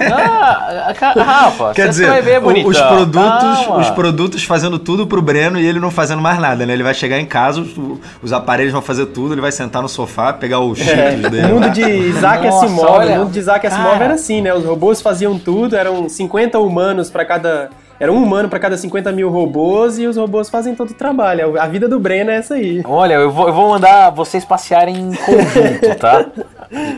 [0.14, 2.70] ah, Rafa, quer dizer, vai ver, bonitão.
[2.70, 6.74] os produtos, os produtos fazendo tudo pro Breno e ele não fazendo mais nada, né?
[6.74, 7.76] Ele vai chegar em casa, os,
[8.22, 11.52] os aparelhos vão fazer tudo, ele vai sentar no sofá, pegar o chip é, dele.
[11.52, 14.54] O mundo de Isaac Nossa, Asimov, olha, o mundo de Isaac Asimov era assim, né?
[14.54, 19.12] Os robôs faziam tudo, eram 50 humanos para cada era um humano para cada 50
[19.12, 21.60] mil robôs e os robôs fazem todo o trabalho.
[21.60, 22.82] A vida do Breno é essa aí.
[22.84, 26.26] Olha, eu vou, eu vou mandar vocês passearem em conjunto, tá?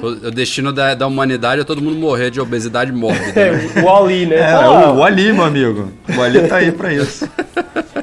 [0.02, 3.34] O, destino da, da humanidade é todo mundo morrer de obesidade mórbida.
[3.36, 3.72] Né?
[3.76, 4.38] É, o Ali, né?
[4.38, 4.94] É, ah.
[4.94, 5.92] o Ali, meu amigo.
[6.18, 7.30] O Ali tá aí pra isso.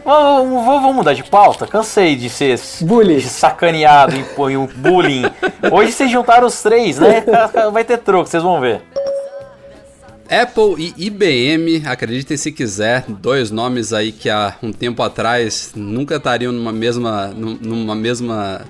[0.04, 1.64] Vamos, vamos mudar de pauta?
[1.64, 3.20] Cansei de ser bullying.
[3.20, 5.22] sacaneado em, em bullying.
[5.70, 7.22] Hoje vocês juntaram os três, né?
[7.72, 8.82] Vai ter troco, vocês vão ver.
[10.32, 16.16] Apple e IBM, acreditem se quiser, dois nomes aí que há um tempo atrás nunca
[16.16, 18.62] estariam numa mesma, numa mesma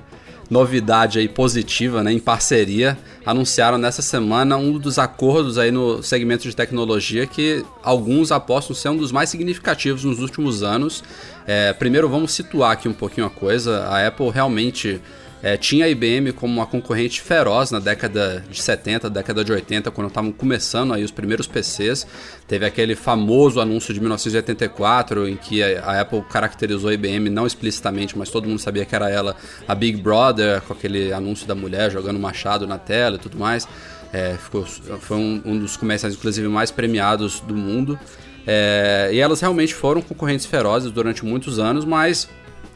[0.50, 6.48] novidade aí positiva, né, em parceria, anunciaram nessa semana um dos acordos aí no segmento
[6.48, 11.04] de tecnologia que alguns apostam ser um dos mais significativos nos últimos anos.
[11.46, 13.84] É, primeiro vamos situar aqui um pouquinho a coisa.
[13.84, 15.00] A Apple realmente
[15.42, 19.90] é, tinha a IBM como uma concorrente feroz na década de 70, década de 80,
[19.90, 22.06] quando estavam começando aí os primeiros PCs.
[22.46, 28.16] Teve aquele famoso anúncio de 1984 em que a Apple caracterizou a IBM não explicitamente,
[28.16, 29.34] mas todo mundo sabia que era ela,
[29.66, 33.66] a Big Brother, com aquele anúncio da mulher jogando machado na tela e tudo mais.
[34.12, 37.98] É, ficou, foi um, um dos comerciais, inclusive, mais premiados do mundo.
[38.46, 42.28] É, e elas realmente foram concorrentes ferozes durante muitos anos, mas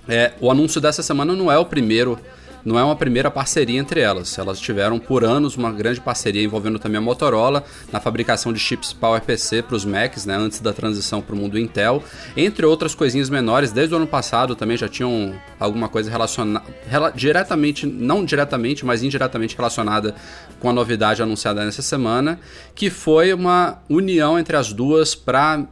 [0.08, 2.18] é, o anúncio dessa semana não é o primeiro
[2.66, 4.36] não é uma primeira parceria entre elas.
[4.36, 8.92] Elas tiveram por anos uma grande parceria envolvendo também a Motorola na fabricação de chips
[8.92, 12.02] PowerPC para os Macs, né, antes da transição para o mundo Intel,
[12.36, 13.70] entre outras coisinhas menores.
[13.70, 19.04] Desde o ano passado também já tinham alguma coisa relacionada rela, diretamente, não diretamente, mas
[19.04, 20.16] indiretamente relacionada
[20.58, 22.40] com a novidade anunciada nessa semana,
[22.74, 25.68] que foi uma união entre as duas para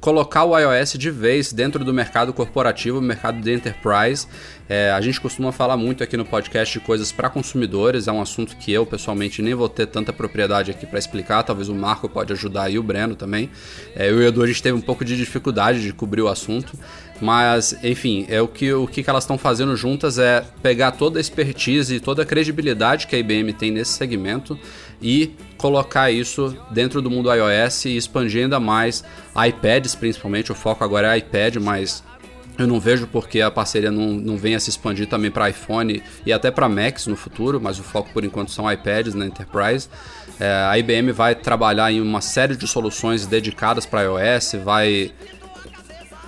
[0.00, 4.26] colocar o iOS de vez dentro do mercado corporativo, mercado de enterprise.
[4.68, 8.20] É, a gente costuma falar muito aqui no podcast de coisas para consumidores, é um
[8.20, 12.08] assunto que eu pessoalmente nem vou ter tanta propriedade aqui para explicar, talvez o Marco
[12.08, 13.48] pode ajudar e o Breno também.
[13.94, 16.28] É, eu e o Edu a gente teve um pouco de dificuldade de cobrir o
[16.28, 16.76] assunto,
[17.20, 21.20] mas enfim, é o que, o que elas estão fazendo juntas é pegar toda a
[21.20, 24.58] expertise e toda a credibilidade que a IBM tem nesse segmento
[25.00, 29.04] e colocar isso dentro do mundo iOS e expandir ainda mais
[29.48, 30.52] iPads, principalmente.
[30.52, 32.02] O foco agora é iPad, mas
[32.58, 36.32] eu não vejo porque a parceria não, não venha se expandir também para iPhone e
[36.32, 39.88] até para Macs no futuro, mas o foco por enquanto são iPads na Enterprise.
[40.40, 45.12] É, a IBM vai trabalhar em uma série de soluções dedicadas para iOS, vai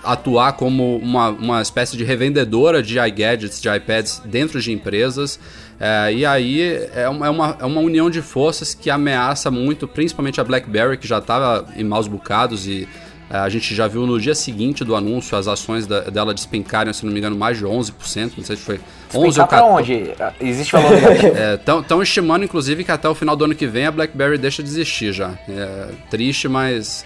[0.04, 5.38] atuar como uma, uma espécie de revendedora de iGadgets, de iPads dentro de empresas.
[5.80, 6.60] É, e aí
[6.94, 10.96] é uma, é, uma, é uma união de forças que ameaça muito, principalmente a BlackBerry,
[10.96, 12.88] que já estava em maus bocados e
[13.30, 17.04] a gente já viu no dia seguinte do anúncio as ações da, dela despencarem, se
[17.04, 18.80] não me engano, mais de 11%, não sei se foi
[19.14, 19.72] 11 ou 14.
[19.72, 20.14] onde?
[20.40, 20.92] Existe valor
[21.80, 24.62] Estão é, estimando, inclusive, que até o final do ano que vem a BlackBerry deixa
[24.62, 25.38] de existir já.
[25.48, 27.04] É triste, mas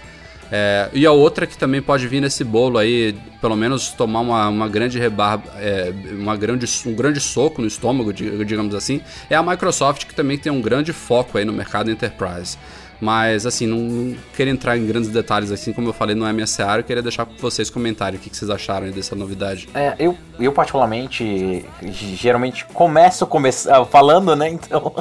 [0.55, 4.47] é, e a outra que também pode vir nesse bolo aí, pelo menos tomar uma,
[4.49, 9.41] uma grande rebarba, é, uma grande, um grande soco no estômago, digamos assim, é a
[9.41, 12.57] Microsoft, que também tem um grande foco aí no mercado enterprise.
[13.03, 14.15] Mas, assim, não, não
[14.47, 17.27] entrar em grandes detalhes, assim, como eu falei, não é minha seara, eu queria deixar
[17.37, 19.67] vocês comentário o que, que vocês acharam dessa novidade.
[19.73, 24.93] É, eu, eu particularmente, geralmente começo começar falando, né, então,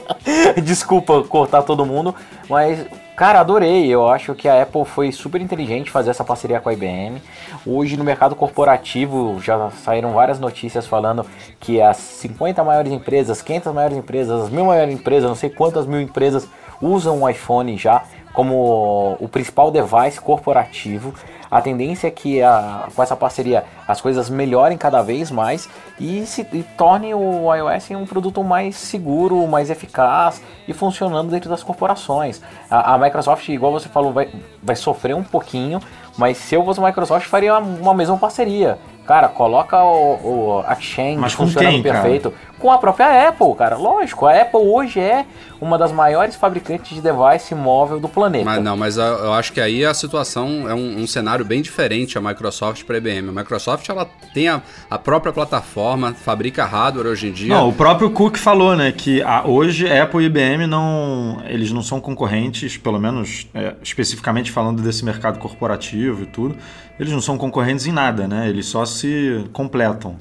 [0.64, 2.12] desculpa cortar todo mundo,
[2.50, 2.84] mas
[3.14, 3.86] Cara, adorei.
[3.86, 7.22] Eu acho que a Apple foi super inteligente fazer essa parceria com a IBM.
[7.64, 11.24] Hoje no mercado corporativo já saíram várias notícias falando
[11.60, 15.86] que as 50 maiores empresas, 500 maiores empresas, as mil maiores empresas, não sei quantas
[15.86, 16.48] mil empresas
[16.82, 21.14] usam o iPhone já como o principal device corporativo.
[21.50, 25.68] A tendência é que a, com essa parceria as coisas melhorem cada vez mais
[26.00, 31.50] e se e torne o iOS um produto mais seguro, mais eficaz e funcionando dentro
[31.50, 32.40] das corporações.
[32.70, 34.30] A, a Microsoft, igual você falou, vai,
[34.62, 35.78] vai sofrer um pouquinho,
[36.16, 38.78] mas se eu fosse a Microsoft, faria uma, uma mesma parceria.
[39.06, 42.30] Cara, coloca o, o Exchange Mas funcionando quem, perfeito.
[42.30, 42.51] Cara?
[42.62, 43.77] Com a própria Apple, cara.
[43.77, 45.27] Lógico, a Apple hoje é
[45.61, 48.44] uma das maiores fabricantes de device móvel do planeta.
[48.44, 52.16] Mas não, mas eu acho que aí a situação é um, um cenário bem diferente
[52.16, 53.31] a Microsoft para a IBM.
[53.31, 57.53] A Microsoft ela tem a, a, própria plataforma, fabrica hardware hoje em dia.
[57.53, 61.83] Não, o próprio Cook falou, né, que a, hoje Apple e IBM não, eles não
[61.83, 66.57] são concorrentes, pelo menos é, especificamente falando desse mercado corporativo e tudo
[67.03, 68.48] eles não são concorrentes em nada, né?
[68.48, 70.16] Eles só se completam.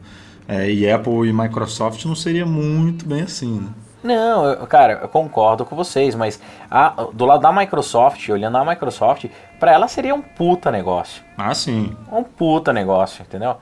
[0.52, 3.70] É, e Apple e Microsoft não seria muito bem assim, né?
[4.04, 8.66] Não, eu, cara, eu concordo com vocês, mas a, do lado da Microsoft, olhando a
[8.66, 11.24] Microsoft, para ela seria um puta negócio.
[11.38, 11.96] Ah, sim.
[12.12, 13.56] Um puta negócio, entendeu?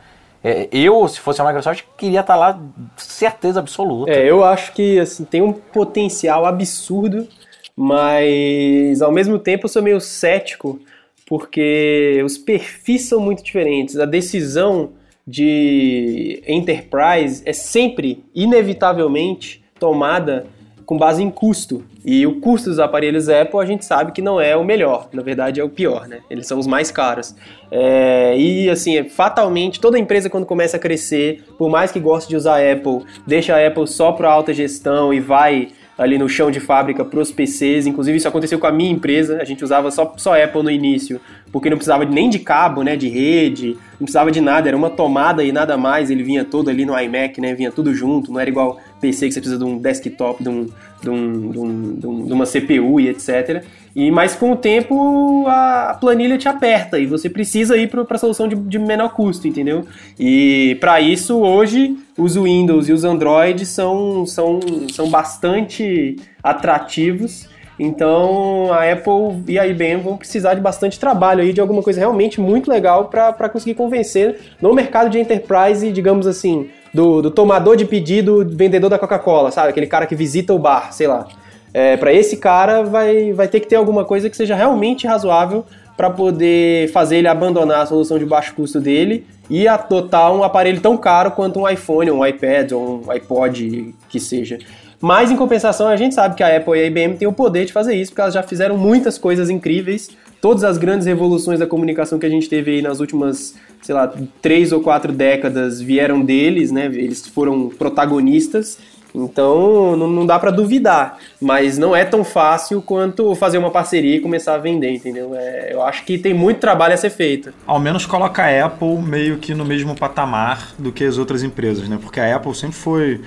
[0.44, 2.60] É, eu, se fosse a Microsoft, queria estar tá lá,
[2.98, 4.12] certeza absoluta.
[4.12, 7.28] É, eu acho que assim, tem um potencial absurdo,
[7.76, 10.80] mas ao mesmo tempo eu sou meio cético
[11.28, 14.00] porque os perfis são muito diferentes.
[14.00, 14.94] A decisão
[15.30, 20.48] de enterprise é sempre, inevitavelmente, tomada
[20.88, 21.84] com base em custo.
[22.04, 25.22] E o custo dos aparelhos Apple a gente sabe que não é o melhor, na
[25.22, 26.22] verdade é o pior, né?
[26.32, 27.36] Eles são os mais caros.
[27.70, 32.30] É, e assim, é, fatalmente, toda empresa quando começa a crescer, por mais que goste
[32.30, 35.68] de usar Apple, deixa a Apple só para alta gestão e vai
[36.00, 37.86] ali no chão de fábrica para os PCs.
[37.86, 39.42] Inclusive, isso aconteceu com a minha empresa.
[39.42, 41.20] A gente usava só, só Apple no início,
[41.52, 44.70] porque não precisava nem de cabo, né, de rede, não precisava de nada.
[44.70, 46.10] Era uma tomada e nada mais.
[46.10, 48.32] Ele vinha todo ali no iMac, né, vinha tudo junto.
[48.32, 50.68] Não era igual PC que você precisa de um desktop, de, um,
[51.02, 51.60] de, um, de,
[52.08, 53.66] um, de uma CPU e etc.
[54.00, 58.18] E mas com o tempo a planilha te aperta e você precisa ir para a
[58.18, 59.86] solução de, de, menor custo, entendeu?
[60.18, 64.62] E para isso hoje os Windows e os Android são, são,
[64.94, 67.50] são bastante atrativos.
[67.78, 72.00] Então a Apple e a IBM vão precisar de bastante trabalho aí, de alguma coisa
[72.00, 77.76] realmente muito legal para conseguir convencer no mercado de enterprise, digamos assim, do, do tomador
[77.76, 79.72] de pedido, vendedor da Coca-Cola, sabe?
[79.72, 81.28] Aquele cara que visita o bar, sei lá.
[81.74, 85.66] É, para esse cara vai, vai ter que ter alguma coisa que seja realmente razoável
[85.96, 90.80] para poder fazer ele abandonar a solução de baixo custo dele e adotar um aparelho
[90.80, 94.60] tão caro quanto um iPhone, um iPad ou um iPod que seja.
[95.02, 97.66] Mas em compensação, a gente sabe que a Apple e a IBM têm o poder
[97.66, 100.10] de fazer isso, porque elas já fizeram muitas coisas incríveis.
[100.42, 104.12] Todas as grandes revoluções da comunicação que a gente teve aí nas últimas, sei lá,
[104.42, 106.86] três ou quatro décadas vieram deles, né?
[106.86, 108.78] Eles foram protagonistas.
[109.14, 114.16] Então não, não dá para duvidar, mas não é tão fácil quanto fazer uma parceria
[114.16, 115.34] e começar a vender, entendeu?
[115.36, 117.52] É, eu acho que tem muito trabalho a ser feito.
[117.66, 121.90] Ao menos coloca a Apple meio que no mesmo patamar do que as outras empresas,
[121.90, 121.98] né?
[122.02, 123.22] Porque a Apple sempre foi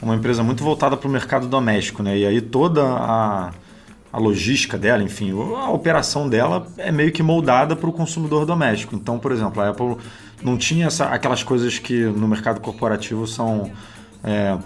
[0.00, 2.16] uma empresa muito voltada para o mercado doméstico, né?
[2.18, 3.50] E aí toda a,
[4.12, 8.94] a logística dela, enfim, a operação dela é meio que moldada para o consumidor doméstico.
[8.94, 9.96] Então, por exemplo, a Apple
[10.42, 13.70] não tinha essa, aquelas coisas que no mercado corporativo são
[14.22, 14.56] é,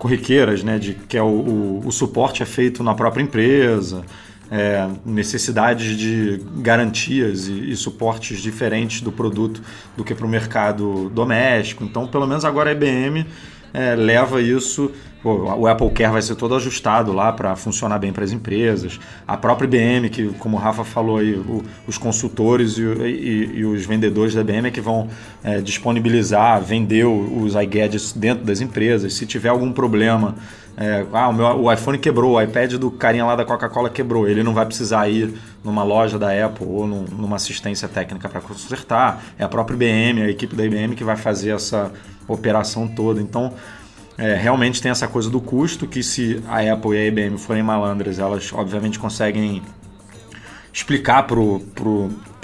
[0.00, 0.78] corriqueiras, né?
[0.78, 4.02] De que é o, o, o, suporte é feito na própria empresa,
[4.50, 9.62] é, necessidades de garantias e, e, suportes diferentes do produto
[9.96, 11.84] do que para o mercado doméstico.
[11.84, 13.26] Então, pelo menos agora a IBM
[13.72, 14.90] é, leva isso.
[15.22, 18.98] Pô, o Apple Care vai ser todo ajustado lá para funcionar bem para as empresas.
[19.28, 23.64] A própria IBM, que, como o Rafa falou aí, o, os consultores e, e, e,
[23.66, 25.08] os vendedores da IBM é que vão
[25.44, 29.12] é, disponibilizar, vender os iGadgets dentro das empresas.
[29.12, 30.36] Se tiver algum problema,
[30.74, 34.26] é, ah, o, meu, o iPhone quebrou, o iPad do carinha lá da Coca-Cola quebrou,
[34.26, 38.40] ele não vai precisar ir numa loja da Apple ou num, numa assistência técnica para
[38.40, 39.22] consertar.
[39.38, 41.92] É a própria IBM, a equipe da IBM que vai fazer essa
[42.32, 43.20] operação toda.
[43.20, 43.52] Então,
[44.16, 47.62] é, realmente tem essa coisa do custo, que se a Apple e a IBM forem
[47.62, 49.62] malandras, elas obviamente conseguem
[50.72, 51.38] explicar para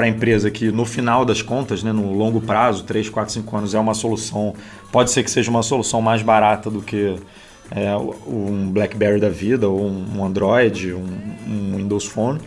[0.05, 3.75] a empresa que no final das contas, né, no longo prazo, 3, 4, 5 anos,
[3.75, 4.55] é uma solução,
[4.90, 7.16] pode ser que seja uma solução mais barata do que
[7.70, 7.94] é,
[8.27, 11.07] um BlackBerry da vida, ou um Android, um,
[11.46, 12.40] um Windows Phone,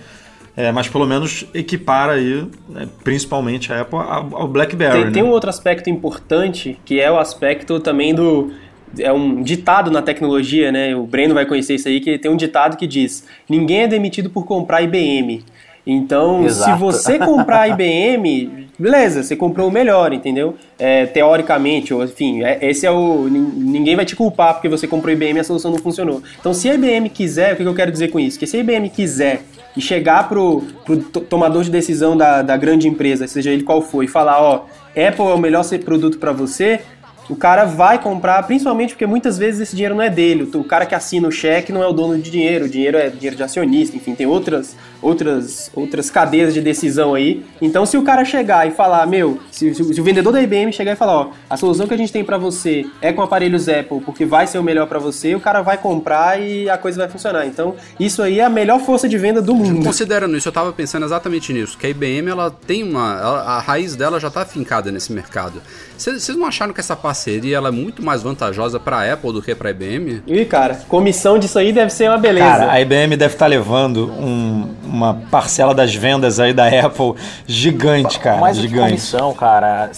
[0.60, 4.92] é, mas pelo menos equipara aí, né, principalmente a Apple, ao BlackBerry.
[4.92, 5.12] Tem, né?
[5.12, 8.52] tem um outro aspecto importante, que é o aspecto também do
[8.98, 10.94] é um ditado na tecnologia, né?
[10.94, 14.30] O Breno vai conhecer isso aí, que tem um ditado que diz: ninguém é demitido
[14.30, 15.46] por comprar IBM.
[15.88, 16.72] Então, Exato.
[16.74, 20.56] se você comprar IBM, beleza, você comprou o melhor, entendeu?
[20.78, 23.30] É, teoricamente, ou enfim, é, esse é o.
[23.30, 26.22] Ninguém vai te culpar porque você comprou IBM e a solução não funcionou.
[26.38, 28.38] Então, se a IBM quiser, o que eu quero dizer com isso?
[28.38, 29.42] Que se a IBM quiser
[29.76, 34.04] e chegar pro, pro tomador de decisão da, da grande empresa, seja ele qual for,
[34.04, 36.82] e falar, ó, Apple é o melhor produto para você,
[37.30, 40.50] o cara vai comprar, principalmente porque muitas vezes esse dinheiro não é dele.
[40.56, 43.08] O cara que assina o cheque não é o dono de dinheiro, o dinheiro é
[43.08, 47.46] dinheiro de acionista, enfim, tem outras, outras, outras cadeias de decisão aí.
[47.62, 50.74] Então, se o cara chegar e falar, meu, se, se, se o vendedor da IBM
[50.74, 53.70] chegar e falar, ó, a solução que a gente tem para você é com aparelhos
[53.70, 56.98] Apple, porque vai ser o melhor para você, o cara vai comprar e a coisa
[56.98, 57.46] vai funcionar.
[57.46, 59.86] Então, isso aí é a melhor força de venda do mundo.
[59.86, 63.96] Considerando isso, eu tava pensando exatamente nisso, que a IBM ela tem uma, a raiz
[63.96, 65.62] dela já tá fincada nesse mercado.
[65.96, 67.19] Vocês não acharam que essa parceria
[67.54, 70.24] ela é muito mais vantajosa para a Apple do que para a IBM?
[70.28, 72.46] Ih, cara, comissão disso aí deve ser uma beleza.
[72.46, 77.16] Cara, a IBM deve estar tá levando um, uma parcela das vendas aí da Apple
[77.46, 78.40] gigante, cara.
[78.40, 78.90] Mas gigante.
[78.90, 79.92] comissão, cara.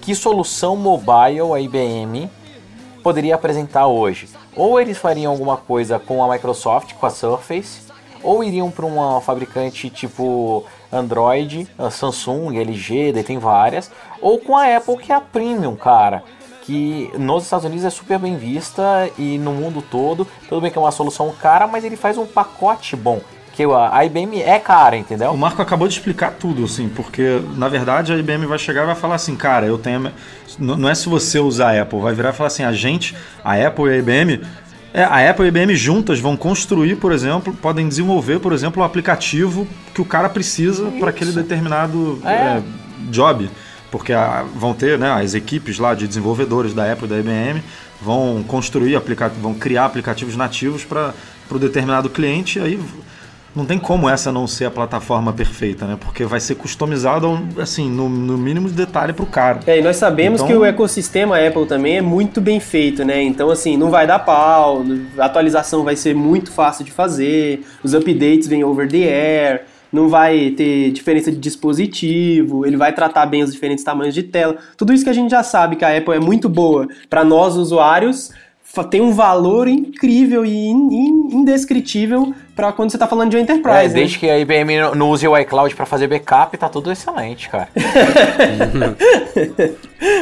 [0.00, 2.30] Que solução mobile a IBM
[3.02, 4.28] poderia apresentar hoje?
[4.56, 7.88] Ou eles fariam alguma coisa com a Microsoft, com a Surface,
[8.22, 13.90] ou iriam para uma fabricante tipo Android, Samsung, LG, daí tem várias,
[14.20, 16.22] ou com a Apple que é a Premium, cara,
[16.68, 20.76] que nos Estados Unidos é super bem vista e no mundo todo, tudo bem que
[20.76, 23.22] é uma solução cara, mas ele faz um pacote bom.
[23.54, 25.32] Que a IBM é cara, entendeu?
[25.32, 28.86] O Marco acabou de explicar tudo, assim, porque na verdade a IBM vai chegar e
[28.86, 30.12] vai falar assim, cara, eu tenho.
[30.58, 33.54] Não é se você usar a Apple, vai virar e falar assim, a gente, a
[33.54, 34.40] Apple e a IBM,
[34.92, 38.80] é, a Apple e a IBM juntas vão construir, por exemplo, podem desenvolver, por exemplo,
[38.80, 42.30] o um aplicativo que o cara precisa para aquele determinado é.
[42.30, 42.62] É,
[43.10, 43.50] job.
[43.90, 47.62] Porque a, vão ter né, as equipes lá de desenvolvedores da Apple e da IBM
[48.00, 49.00] vão construir,
[49.40, 51.14] vão criar aplicativos nativos para
[51.50, 52.58] o determinado cliente.
[52.58, 52.80] E aí
[53.58, 55.96] não tem como essa não ser a plataforma perfeita, né?
[55.98, 59.60] Porque vai ser customizado, assim, no, no mínimo de detalhe para o cara.
[59.66, 60.46] É, e nós sabemos então...
[60.46, 63.22] que o ecossistema Apple também é muito bem feito, né?
[63.22, 64.84] Então, assim, não vai dar pau,
[65.18, 70.08] a atualização vai ser muito fácil de fazer, os updates vêm over the air, não
[70.08, 74.56] vai ter diferença de dispositivo, ele vai tratar bem os diferentes tamanhos de tela.
[74.76, 77.56] Tudo isso que a gente já sabe que a Apple é muito boa para nós
[77.56, 78.30] usuários,
[78.90, 83.86] tem um valor incrível e indescritível para quando você está falando de uma enterprise.
[83.86, 84.20] É, desde né?
[84.20, 87.68] que a IBM não use o iCloud para fazer backup, tá tudo excelente, cara.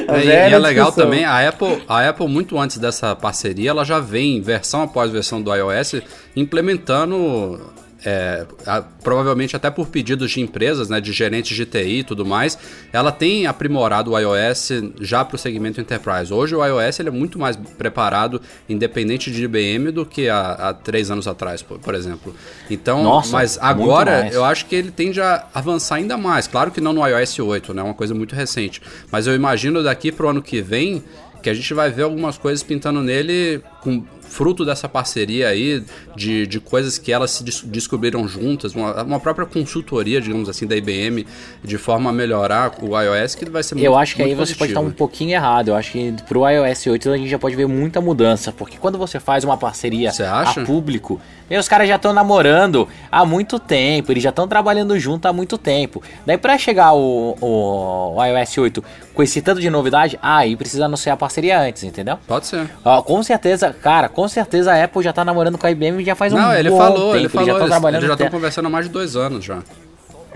[0.09, 4.01] é, e é legal também, a Apple, a Apple, muito antes dessa parceria, ela já
[4.01, 5.97] vem, versão após versão do iOS,
[6.35, 7.61] implementando
[8.07, 12.25] é, a, provavelmente até por pedidos de empresas, né, de gerentes de TI e tudo
[12.25, 12.57] mais,
[12.93, 16.33] ela tem aprimorado o iOS já para o segmento enterprise.
[16.33, 20.73] Hoje o iOS ele é muito mais preparado, independente de IBM, do que há, há
[20.73, 22.33] três anos atrás, por, por exemplo.
[22.71, 26.47] Então, Nossa, mas agora eu acho que ele tende a avançar ainda mais.
[26.47, 28.81] Claro que não no iOS 8, né, uma coisa muito recente.
[29.11, 31.03] Mas eu imagino daqui para o ano que vem
[31.43, 35.83] que a gente vai ver algumas coisas pintando nele com fruto dessa parceria aí,
[36.15, 40.67] de, de coisas que elas se des descobriram juntas, uma, uma, própria consultoria, digamos assim,
[40.67, 41.27] da IBM,
[41.63, 44.47] de forma a melhorar o iOS, que vai ser muito Eu acho que aí positivo.
[44.47, 45.69] você pode estar um pouquinho errado.
[45.69, 48.99] Eu acho que pro iOS 8 a gente já pode ver muita mudança, porque quando
[48.99, 54.13] você faz uma parceria a público, e os caras já estão namorando há muito tempo,
[54.13, 56.03] eles já estão trabalhando junto há muito tempo.
[56.25, 60.87] Daí para chegar o, o, o, iOS 8 com esse tanto de novidade, aí precisa
[60.87, 62.19] anunciar a parceria antes, entendeu?
[62.27, 62.69] Pode ser.
[63.05, 66.33] Com certeza, cara, com certeza a Apple já tá namorando com a IBM já faz
[66.33, 67.17] Não, um ele bom falou, tempo.
[67.17, 67.99] Ele falou, eles já estão trabalhando.
[67.99, 69.59] Eles já estão conversando há mais de dois anos já.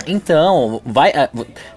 [0.06, 1.28] Então, vai, é,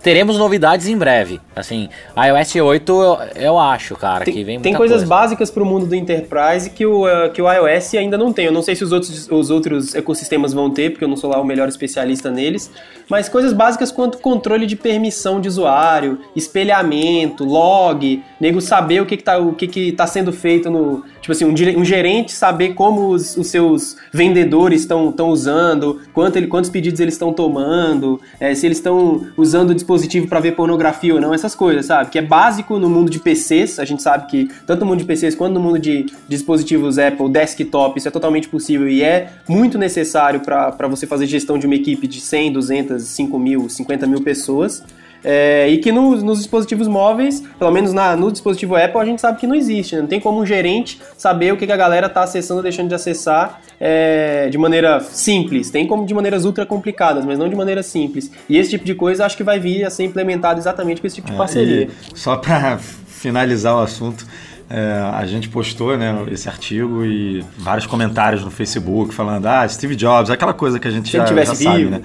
[0.02, 1.40] teremos novidades em breve.
[1.56, 1.88] Assim,
[2.18, 5.10] iOS 8 eu, eu acho, cara, tem, que vem Tem coisas coisa.
[5.10, 8.46] básicas para o mundo do Enterprise que o, uh, que o iOS ainda não tem.
[8.46, 11.30] Eu não sei se os outros, os outros ecossistemas vão ter, porque eu não sou
[11.30, 12.72] lá o melhor especialista neles.
[13.10, 19.18] Mas coisas básicas quanto controle de permissão de usuário, espelhamento, log, nego saber o que,
[19.18, 21.04] que, tá, o que, que tá sendo feito no.
[21.24, 26.48] Tipo assim, um, um gerente saber como os, os seus vendedores estão usando, quanto ele,
[26.48, 31.16] quantos pedidos eles estão tomando é, se eles estão usando o dispositivo para ver pornografia
[31.16, 32.10] ou não, essas coisas, sabe?
[32.10, 35.06] Que é básico no mundo de PCs, a gente sabe que tanto no mundo de
[35.06, 39.78] PCs quanto no mundo de dispositivos Apple, desktop, isso é totalmente possível e é muito
[39.78, 44.22] necessário para você fazer gestão de uma equipe de 100, 200, 5 mil, 50 mil
[44.22, 44.84] pessoas.
[45.24, 49.22] É, e que no, nos dispositivos móveis, pelo menos na, no dispositivo Apple, a gente
[49.22, 49.96] sabe que não existe.
[49.96, 50.02] Né?
[50.02, 52.90] Não tem como um gerente saber o que, que a galera está acessando ou deixando
[52.90, 55.70] de acessar é, de maneira simples.
[55.70, 58.30] Tem como de maneiras ultra complicadas, mas não de maneira simples.
[58.50, 61.16] E esse tipo de coisa acho que vai vir a ser implementado exatamente com esse
[61.18, 61.90] tipo de é, parceria.
[62.14, 64.26] só para finalizar o assunto.
[64.70, 69.96] É, a gente postou né, esse artigo e vários comentários no Facebook falando, ah, Steve
[69.96, 72.02] Jobs, aquela coisa que a gente Se já, já sabe, né?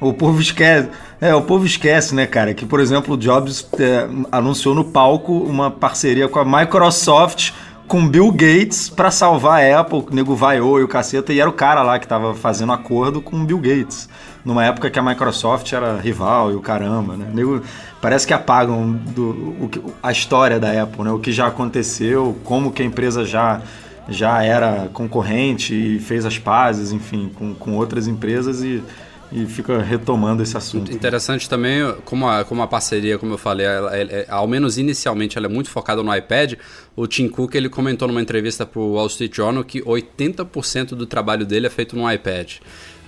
[0.00, 0.88] O povo esquece.
[1.20, 5.32] É, o povo esquece, né, cara, que, por exemplo, o Jobs é, anunciou no palco
[5.32, 7.52] uma parceria com a Microsoft
[7.90, 11.50] com Bill Gates para salvar a Apple, o nego vaiou e o caceta, e era
[11.50, 14.08] o cara lá que tava fazendo acordo com o Bill Gates.
[14.44, 17.28] Numa época que a Microsoft era rival e o caramba, né?
[17.34, 17.60] nego,
[18.00, 19.70] parece que apagam do, o,
[20.00, 21.10] a história da Apple, né?
[21.10, 23.60] O que já aconteceu, como que a empresa já
[24.08, 28.82] já era concorrente e fez as pazes, enfim, com, com outras empresas e
[29.32, 30.92] e fica retomando esse assunto.
[30.92, 34.76] Interessante também, como a, como a parceria, como eu falei, ela, ela, ela, ao menos
[34.76, 36.54] inicialmente ela é muito focada no iPad.
[36.96, 41.06] O Tim Cook ele comentou numa entrevista para o Wall Street Journal que 80% do
[41.06, 42.54] trabalho dele é feito no iPad.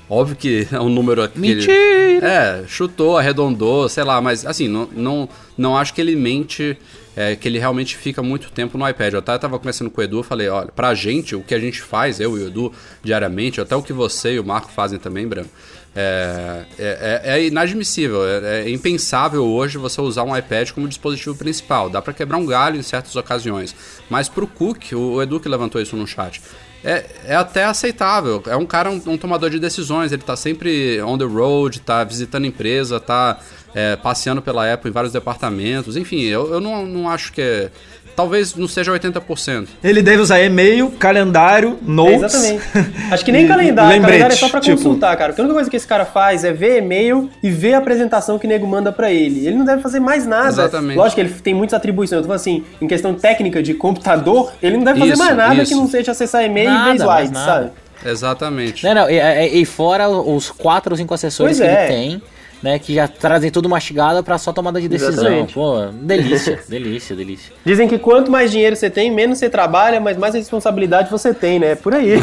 [0.08, 1.72] Óbvio que é um número que Mentira!
[1.72, 6.76] Ele, é, chutou, arredondou, sei lá, mas assim, não, não, não acho que ele mente
[7.16, 9.12] é, que ele realmente fica muito tempo no iPad.
[9.12, 11.80] Eu até estava conversando com o Edu, falei, olha, pra gente, o que a gente
[11.80, 15.26] faz, eu e o Edu, diariamente, até o que você e o Marco fazem também,
[15.26, 15.48] Brano,
[15.94, 21.34] é, é, é, é inadmissível, é, é, impensável hoje você usar um iPad como dispositivo
[21.34, 21.90] principal.
[21.90, 23.74] Dá para quebrar um galho em certas ocasiões.
[24.08, 26.40] Mas para o Cook, o Edu que levantou isso no chat,
[26.82, 28.42] é, é até aceitável.
[28.46, 30.12] É um cara, um, um, tomador de decisões.
[30.12, 33.38] Ele tá sempre on the road, tá visitando empresa, tá
[33.74, 35.96] é, passeando pela Apple em vários departamentos.
[35.96, 37.70] Enfim, eu, eu não, não acho que é
[38.14, 39.68] talvez não seja 80%.
[39.82, 42.22] Ele deve usar e-mail, calendário, notes.
[42.22, 42.62] É exatamente.
[43.10, 44.00] Acho que nem calendário.
[44.02, 44.76] Calendário é só para tipo...
[44.76, 45.30] consultar, cara.
[45.30, 48.38] Porque a única coisa que esse cara faz é ver e-mail e ver a apresentação
[48.38, 49.46] que o nego manda para ele.
[49.46, 50.48] Ele não deve fazer mais nada.
[50.48, 50.96] Exatamente.
[50.96, 52.18] Lógico que ele tem muitas atribuições.
[52.18, 55.36] Eu tô falando assim, em questão técnica de computador, ele não deve fazer isso, mais
[55.36, 55.72] nada isso.
[55.72, 57.70] que não seja acessar e-mail nada, e ver slides, sabe?
[58.04, 58.84] Exatamente.
[58.84, 61.84] Não, não, e, e, fora os quatro ou cinco acessórios pois que é.
[61.84, 62.22] ele tem
[62.62, 65.24] né, que já trazem tudo mastigado para só tomada de decisão.
[65.24, 65.54] Exatamente.
[65.54, 67.52] Pô, delícia, delícia, delícia.
[67.64, 71.58] Dizem que quanto mais dinheiro você tem, menos você trabalha, mas mais responsabilidade você tem,
[71.58, 71.74] né?
[71.74, 72.14] Por aí.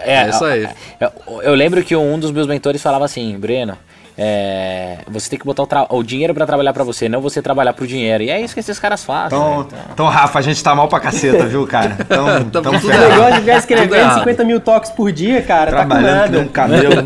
[0.00, 0.68] é, é isso aí.
[1.00, 3.78] Eu, eu lembro que um dos meus mentores falava assim, Breno,
[4.18, 7.72] é, você tem que botar o, o dinheiro para trabalhar para você, não você trabalhar
[7.74, 8.24] pro dinheiro.
[8.24, 9.38] E é isso que esses caras fazem.
[9.38, 9.66] Então, né?
[9.68, 9.78] então...
[9.92, 11.96] então Rafa, a gente tá mal pra caceta, viu, cara?
[12.00, 16.26] Então, então o negócio de ficar escrevendo 50 mil toques por dia, cara, Trabalhando tá
[16.26, 16.40] com nada.
[16.40, 17.02] um camelo.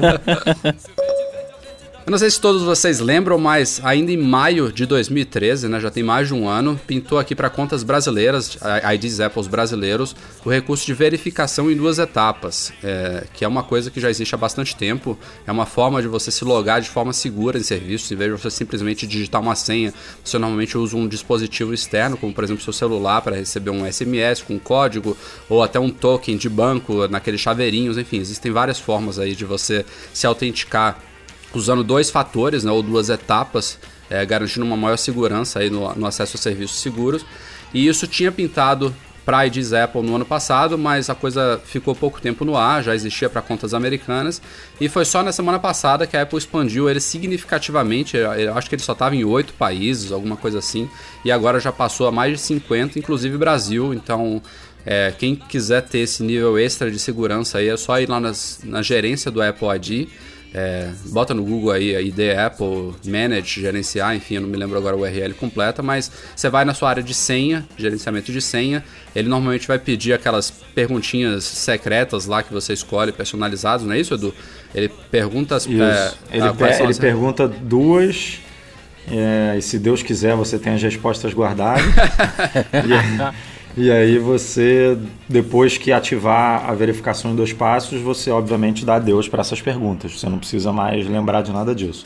[2.11, 5.93] Eu não sei se todos vocês lembram, mas ainda em maio de 2013, né, já
[5.93, 8.59] tem mais de um ano, pintou aqui para contas brasileiras,
[8.93, 13.93] IDs Apple brasileiros, o recurso de verificação em duas etapas, é, que é uma coisa
[13.93, 15.17] que já existe há bastante tempo.
[15.47, 18.43] É uma forma de você se logar de forma segura em serviços, em vez de
[18.43, 19.95] você simplesmente digitar uma senha.
[20.25, 24.43] Você normalmente usa um dispositivo externo, como por exemplo seu celular, para receber um SMS
[24.43, 25.17] com um código,
[25.49, 27.97] ou até um token de banco naqueles chaveirinhos.
[27.97, 30.99] Enfim, existem várias formas aí de você se autenticar
[31.55, 33.79] usando dois fatores, né, ou duas etapas,
[34.09, 37.25] é, garantindo uma maior segurança aí no, no, acesso a serviços seguros.
[37.73, 38.95] E isso tinha pintado
[39.25, 42.95] para IDs Apple no ano passado, mas a coisa ficou pouco tempo no ar, já
[42.95, 44.43] existia para contas americanas,
[44.81, 48.75] e foi só na semana passada que a Apple expandiu ele significativamente, eu acho que
[48.75, 50.89] ele só estava em oito países, alguma coisa assim,
[51.25, 54.43] e agora já passou a mais de 50, inclusive Brasil, então...
[54.87, 58.61] É, quem quiser ter esse nível extra de segurança aí é só ir lá nas,
[58.65, 60.09] na gerência do Apple ID
[60.53, 64.77] é, bota no Google aí a ID Apple, Manage, gerenciar, enfim, eu não me lembro
[64.77, 68.85] agora o URL completa, mas você vai na sua área de senha, gerenciamento de senha,
[69.15, 74.15] ele normalmente vai pedir aquelas perguntinhas secretas lá que você escolhe, personalizadas, não é isso,
[74.15, 74.35] Edu?
[74.75, 76.99] Ele pergunta as, é, ele, a, per ele as...
[76.99, 78.41] pergunta duas.
[79.11, 81.83] É, e se Deus quiser, você tem as respostas guardadas.
[83.77, 84.99] e, aí você,
[85.29, 90.19] depois que ativar a verificação em dois passos, você obviamente dá adeus para essas perguntas.
[90.19, 92.05] Você não precisa mais lembrar de nada disso.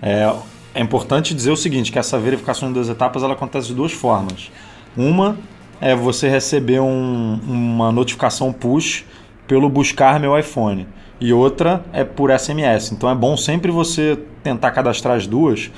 [0.00, 0.32] É,
[0.74, 3.92] é importante dizer o seguinte, que essa verificação em duas etapas ela acontece de duas
[3.92, 4.50] formas.
[4.96, 5.36] Uma
[5.80, 9.04] é você receber um, uma notificação push
[9.46, 10.86] pelo buscar meu iPhone.
[11.20, 12.92] E outra é por SMS.
[12.92, 15.70] Então é bom sempre você tentar cadastrar as duas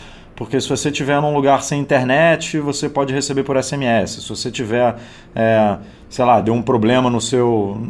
[0.42, 4.22] porque se você estiver num lugar sem internet, você pode receber por SMS.
[4.22, 4.96] Se você tiver,
[5.36, 5.76] é,
[6.10, 7.80] sei lá, deu um problema no seu,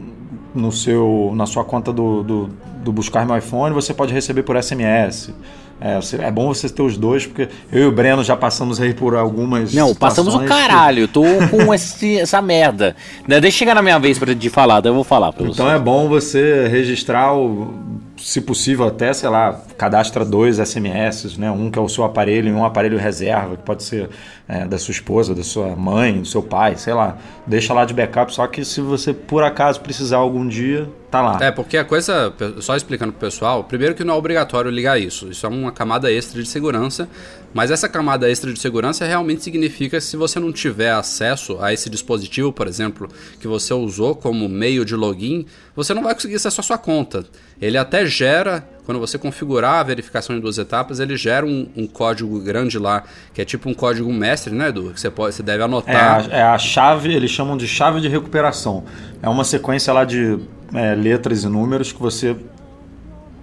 [0.55, 2.50] no seu, na sua conta do, do,
[2.84, 5.32] do buscar meu iPhone, você pode receber por SMS.
[5.80, 8.92] É, é, bom você ter os dois, porque eu e o Breno já passamos aí
[8.92, 9.72] por algumas.
[9.72, 11.09] Não, passamos o caralho.
[11.09, 11.14] Que...
[11.14, 12.94] Tô com esse, essa merda.
[13.26, 15.53] Deixa chegar na minha vez pra de falar, daí eu vou falar pra você.
[15.53, 17.74] Então é bom você registrar o.
[18.22, 21.50] Se possível, até, sei lá, cadastra dois SMS, né?
[21.50, 24.10] Um que é o seu aparelho e um aparelho reserva, que pode ser
[24.48, 27.18] é, da sua esposa, da sua mãe, do seu pai, sei lá.
[27.44, 31.38] Deixa lá de backup, só que se você por acaso precisar algum dia, tá lá.
[31.40, 35.28] É, porque a coisa, só explicando pro pessoal, primeiro que não é obrigatório ligar isso.
[35.28, 37.08] Isso é uma camada extra de segurança,
[37.55, 41.72] mas essa camada extra de segurança realmente significa que se você não tiver acesso a
[41.72, 43.09] esse dispositivo, por exemplo,
[43.40, 47.24] que você usou como meio de login, você não vai conseguir acessar a sua conta.
[47.61, 51.86] Ele até gera, quando você configurar a verificação em duas etapas, ele gera um, um
[51.86, 54.92] código grande lá, que é tipo um código mestre, né, Edu?
[54.92, 56.30] Que você, pode, você deve anotar.
[56.30, 58.84] É a, é a chave, eles chamam de chave de recuperação.
[59.22, 60.38] É uma sequência lá de
[60.74, 62.36] é, letras e números que você,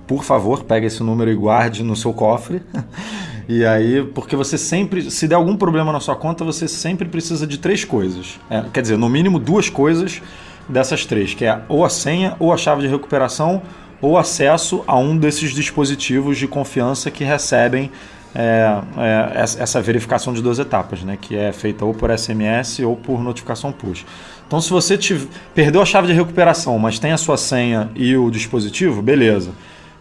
[0.08, 2.62] por favor, pegue esse número e guarde no seu cofre.
[3.52, 7.48] e aí, porque você sempre, se der algum problema na sua conta, você sempre precisa
[7.48, 8.40] de três coisas.
[8.48, 10.22] É, quer dizer, no mínimo duas coisas
[10.70, 13.64] dessas três, que é ou a senha, ou a chave de recuperação,
[14.00, 17.90] ou acesso a um desses dispositivos de confiança que recebem
[18.36, 22.96] é, é, essa verificação de duas etapas, né, que é feita ou por SMS ou
[22.96, 24.06] por notificação push.
[24.46, 28.16] Então, se você te, perdeu a chave de recuperação, mas tem a sua senha e
[28.16, 29.50] o dispositivo, beleza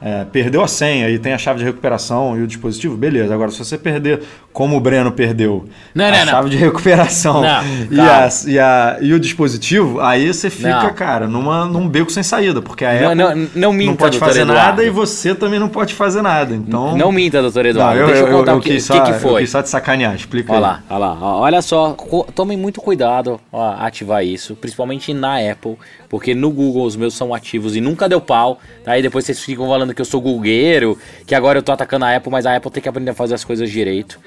[0.01, 3.35] é, perdeu a senha e tem a chave de recuperação e o dispositivo, beleza.
[3.35, 4.23] Agora, se você perder,
[4.53, 6.49] como o Breno perdeu, não, a não, chave não.
[6.49, 7.43] de recuperação
[7.91, 12.23] e, a, e, a, e, o dispositivo, aí você fica, cara, numa, num beco sem
[12.23, 14.63] saída, porque a Apple não, não, minta, pode fazer Eduardo.
[14.63, 16.55] nada e você também não pode fazer nada.
[16.55, 16.97] Então...
[16.97, 18.01] Não minta, doutor Eduardo.
[18.01, 19.33] Eu, Deixa eu, contar eu, eu o que, só, que, que, foi.
[19.33, 20.61] Eu quis só te sacanear, explica olha.
[20.61, 21.97] Lá, olha lá, olha só,
[22.35, 25.77] tomem muito cuidado a ativar isso, principalmente na Apple,
[26.09, 28.61] porque no Google os meus são ativos e nunca deu pau.
[28.85, 28.93] Tá?
[28.93, 32.17] Aí depois vocês ficam falando que eu sou gulgueiro, que agora eu tô atacando a
[32.17, 34.19] Apple, mas a Apple tem que aprender a fazer as coisas direito.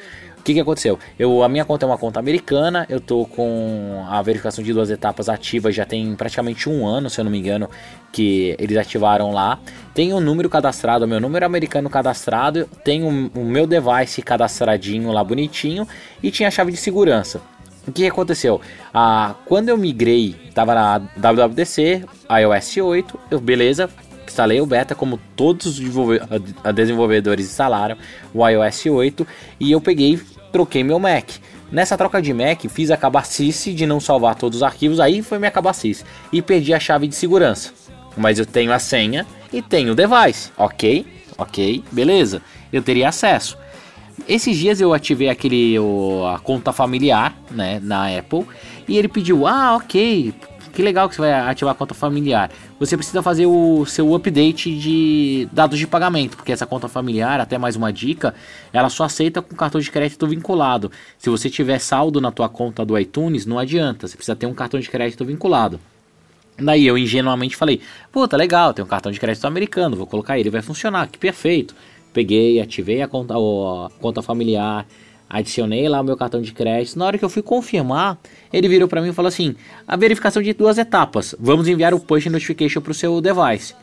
[0.42, 0.98] O que, que aconteceu?
[1.20, 4.90] Eu, a minha conta é uma conta americana, eu tô com a verificação de duas
[4.90, 7.70] etapas ativas já tem praticamente um ano, se eu não me engano,
[8.12, 9.60] que eles ativaram lá.
[9.94, 15.24] Tem um número cadastrado, meu número americano cadastrado, tem o, o meu device cadastradinho lá
[15.24, 15.88] bonitinho
[16.24, 17.40] e tinha a chave de segurança.
[17.88, 18.62] O que aconteceu?
[18.94, 23.90] Ah, quando eu migrei, tava na WWDC, iOS 8, eu, beleza,
[24.28, 25.80] instalei o beta, como todos os
[26.76, 27.98] desenvolvedores instalaram
[28.34, 29.28] o iOS 8,
[29.60, 30.20] e eu peguei
[30.52, 31.30] troquei meu Mac.
[31.72, 35.40] Nessa troca de Mac, fiz a cabacice de não salvar todos os arquivos, aí foi
[35.40, 36.04] minha cabacice.
[36.32, 37.72] E perdi a chave de segurança.
[38.18, 41.06] Mas eu tenho a senha e tenho o device, ok?
[41.38, 42.42] Ok, beleza.
[42.72, 43.58] Eu teria acesso.
[44.28, 48.46] Esses dias eu ativei aquele o, a conta familiar, né, na Apple,
[48.88, 50.34] e ele pediu: "Ah, OK,
[50.72, 52.50] que legal que você vai ativar a conta familiar.
[52.80, 57.58] Você precisa fazer o seu update de dados de pagamento, porque essa conta familiar, até
[57.58, 58.34] mais uma dica,
[58.72, 60.92] ela só aceita com cartão de crédito vinculado.
[61.18, 64.54] Se você tiver saldo na tua conta do iTunes, não adianta, você precisa ter um
[64.54, 65.80] cartão de crédito vinculado.
[66.58, 67.82] Daí eu ingenuamente falei,
[68.12, 71.76] puta, legal, tem um cartão de crédito americano, vou colocar ele, vai funcionar, que perfeito.
[72.14, 74.86] Peguei, ativei a conta, a conta familiar,
[75.30, 77.00] adicionei lá o meu cartão de crédito.
[77.00, 78.20] Na hora que eu fui confirmar,
[78.52, 79.56] ele virou para mim e falou assim:
[79.88, 81.34] a verificação de duas etapas.
[81.40, 83.74] Vamos enviar o push notification para o seu device.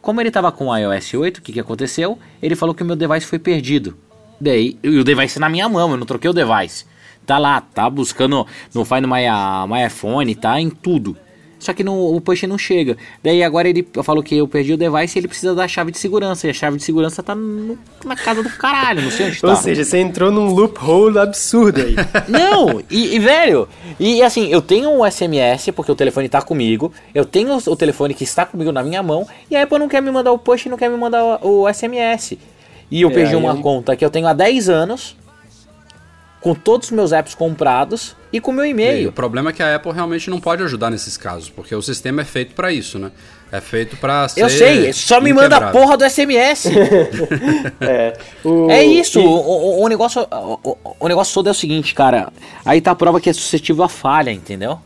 [0.00, 2.18] Como ele estava com o iOS 8, o que, que aconteceu?
[2.42, 3.96] Ele falou que o meu device foi perdido.
[4.40, 6.84] Daí, e o device na minha mão, eu não troquei o device.
[7.24, 9.24] Tá lá, tá buscando no Find My,
[9.66, 11.16] My iPhone, tá em tudo.
[11.64, 12.94] Só que no, o push não chega.
[13.22, 15.96] Daí agora ele falou que eu perdi o device e ele precisa da chave de
[15.96, 16.46] segurança.
[16.46, 19.48] E a chave de segurança tá no, na casa do caralho, não sei onde tá.
[19.48, 21.96] Ou seja, você entrou num loophole absurdo aí.
[22.28, 23.66] não, e, e, velho,
[23.98, 26.92] e assim, eu tenho um SMS porque o telefone tá comigo.
[27.14, 29.26] Eu tenho o, telefone que está comigo na minha mão.
[29.50, 31.72] E a Apple não quer me mandar o push, não quer me mandar o, o
[31.72, 32.36] SMS.
[32.90, 33.60] E eu é, perdi uma eu...
[33.62, 35.16] conta que eu tenho há 10 anos
[36.42, 39.10] com todos os meus apps comprados e com meu e-mail.
[39.10, 42.22] o problema é que a Apple realmente não pode ajudar nesses casos, porque o sistema
[42.22, 43.12] é feito para isso, né?
[43.52, 44.42] É feito para ser.
[44.42, 46.66] Eu sei, só me manda a porra do SMS.
[47.80, 48.68] é, o...
[48.68, 49.24] é isso, e...
[49.24, 52.32] o, o, negócio, o, o negócio todo é o seguinte, cara.
[52.64, 54.80] Aí tá a prova que é suscetível a falha, entendeu?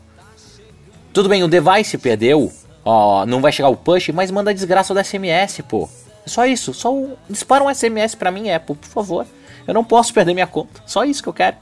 [1.11, 2.51] Tudo bem, o device perdeu,
[2.85, 5.89] ó, não vai chegar o push, mas manda a desgraça do SMS, pô.
[6.23, 6.93] É só isso, só
[7.27, 9.25] dispara um SMS para mim, Apple, por favor.
[9.65, 10.83] Eu não posso perder minha conta.
[10.85, 11.57] Só isso que eu quero.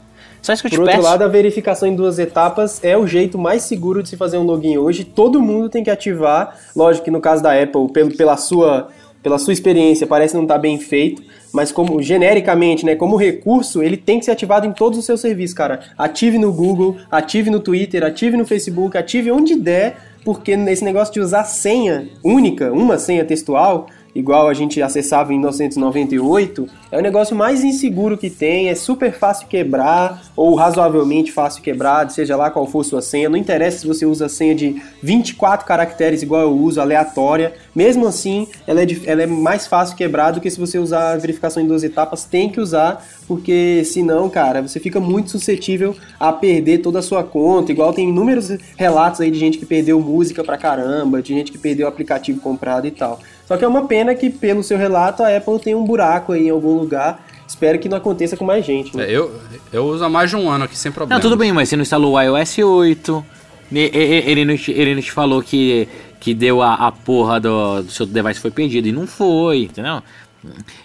[0.48, 1.06] Só isso que eu Por te outro peço.
[1.06, 4.44] lado, a verificação em duas etapas é o jeito mais seguro de se fazer um
[4.44, 5.04] login hoje.
[5.04, 6.58] Todo mundo tem que ativar.
[6.74, 8.88] Lógico que no caso da Apple, pelo, pela, sua,
[9.22, 11.22] pela sua experiência, parece não estar tá bem feito.
[11.52, 15.20] Mas como genericamente, né, como recurso, ele tem que ser ativado em todos os seus
[15.20, 15.80] serviços, cara.
[15.98, 21.12] Ative no Google, ative no Twitter, ative no Facebook, ative onde der, porque nesse negócio
[21.12, 23.86] de usar senha única, uma senha textual,
[24.18, 29.12] igual a gente acessava em 1998, é o negócio mais inseguro que tem, é super
[29.12, 33.28] fácil quebrar ou razoavelmente fácil quebrar, seja lá qual for sua senha.
[33.28, 37.54] Não interessa se você usa senha de 24 caracteres igual eu uso, aleatória.
[37.72, 41.16] Mesmo assim, ela é, ela é mais fácil quebrar do que se você usar a
[41.16, 42.24] verificação em duas etapas.
[42.24, 47.22] Tem que usar, porque senão, cara, você fica muito suscetível a perder toda a sua
[47.22, 47.70] conta.
[47.70, 51.58] Igual tem inúmeros relatos aí de gente que perdeu música pra caramba, de gente que
[51.58, 53.20] perdeu aplicativo comprado e tal.
[53.48, 56.48] Só que é uma pena que, pelo seu relato, a Apple tem um buraco aí
[56.48, 57.26] em algum lugar.
[57.46, 58.94] Espero que não aconteça com mais gente.
[58.94, 59.06] Né?
[59.06, 59.40] É, eu,
[59.72, 61.14] eu uso há mais de um ano aqui sem problema.
[61.14, 63.24] Não, tudo bem, mas você não instalou o iOS 8.
[63.72, 65.88] Ele não te, ele não te falou que,
[66.20, 68.86] que deu a, a porra do, do seu device foi perdido.
[68.86, 70.02] E não foi, entendeu?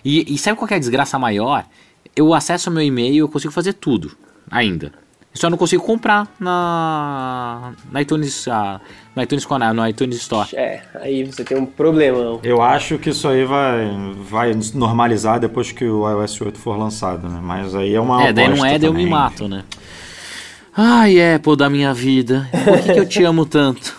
[0.04, 1.66] E, e sabe qual é a desgraça maior?
[2.16, 4.16] Eu acesso o meu e-mail e eu consigo fazer tudo
[4.50, 5.03] ainda.
[5.34, 8.80] Só não consigo comprar na, na iTunes, ah,
[9.16, 10.48] no iTunes no iTunes Store.
[10.54, 12.40] É, aí você tem um problemão.
[12.44, 13.90] Eu acho que isso aí vai,
[14.30, 17.40] vai normalizar depois que o iOS 8 for lançado, né?
[17.42, 19.64] Mas aí é uma É, daí não é, daí eu me mato, né?
[20.76, 23.96] Ai, Apple da minha vida, por que, que eu te amo tanto?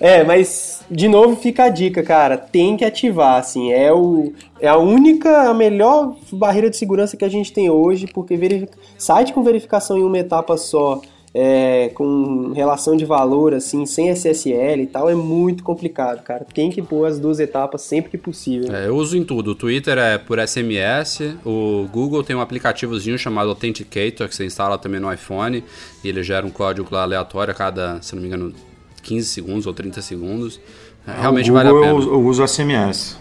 [0.00, 4.68] É, mas de novo fica a dica, cara, tem que ativar, assim, é, o, é
[4.68, 8.72] a única, a melhor barreira de segurança que a gente tem hoje, porque verific...
[8.98, 11.00] site com verificação em uma etapa só,
[11.38, 16.46] é, com relação de valor, assim, sem SSL e tal, é muito complicado, cara.
[16.54, 18.74] Tem que pôr as duas etapas sempre que possível.
[18.74, 19.50] É, eu uso em tudo.
[19.50, 24.78] O Twitter é por SMS, o Google tem um aplicativozinho chamado Authenticator, que você instala
[24.78, 25.62] também no iPhone,
[26.02, 28.54] e ele gera um código lá aleatório a cada, se não me engano,
[29.02, 30.58] 15 segundos ou 30 segundos.
[31.06, 31.86] É, ah, realmente vale a pena.
[31.86, 33.18] Eu, eu uso SMS.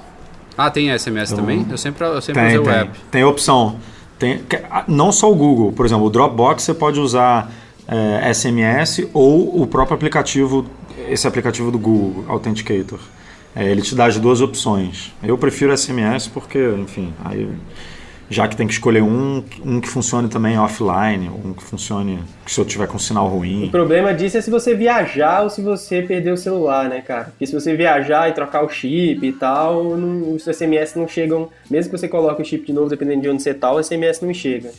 [0.58, 1.68] Ah, tem SMS eu, também?
[1.70, 3.00] Eu sempre, eu sempre tem, usei tem, o app.
[3.12, 3.78] Tem opção.
[4.18, 4.42] Tem,
[4.88, 7.52] não só o Google, por exemplo, o Dropbox você pode usar
[7.88, 10.66] é, SMS ou o próprio aplicativo,
[11.10, 13.00] esse aplicativo do Google, Authenticator.
[13.56, 15.14] É, ele te dá as duas opções.
[15.24, 17.50] Eu prefiro SMS porque, enfim, aí
[18.30, 22.60] já que tem que escolher um, um que funcione também offline, um que funcione se
[22.60, 23.66] eu tiver com sinal ruim.
[23.66, 27.26] O problema disso é se você viajar ou se você perder o celular, né, cara?
[27.26, 31.50] Porque se você viajar e trocar o chip e tal, não, os SMS não chegam,
[31.70, 34.22] mesmo que você coloque o chip de novo, dependendo de onde você tá, o SMS
[34.22, 34.72] não chega.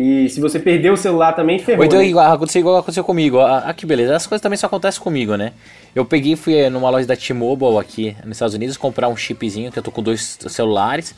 [0.00, 1.80] E se você perder o celular também, ferrou.
[1.80, 2.06] Ou então, né?
[2.06, 3.40] igual, aconteceu igual aconteceu comigo.
[3.40, 4.14] Ah, ah, que beleza.
[4.14, 5.52] As coisas também só acontecem comigo, né?
[5.92, 9.72] Eu peguei fui eh, numa loja da T-Mobile aqui nos Estados Unidos comprar um chipzinho,
[9.72, 11.16] que eu tô com dois celulares.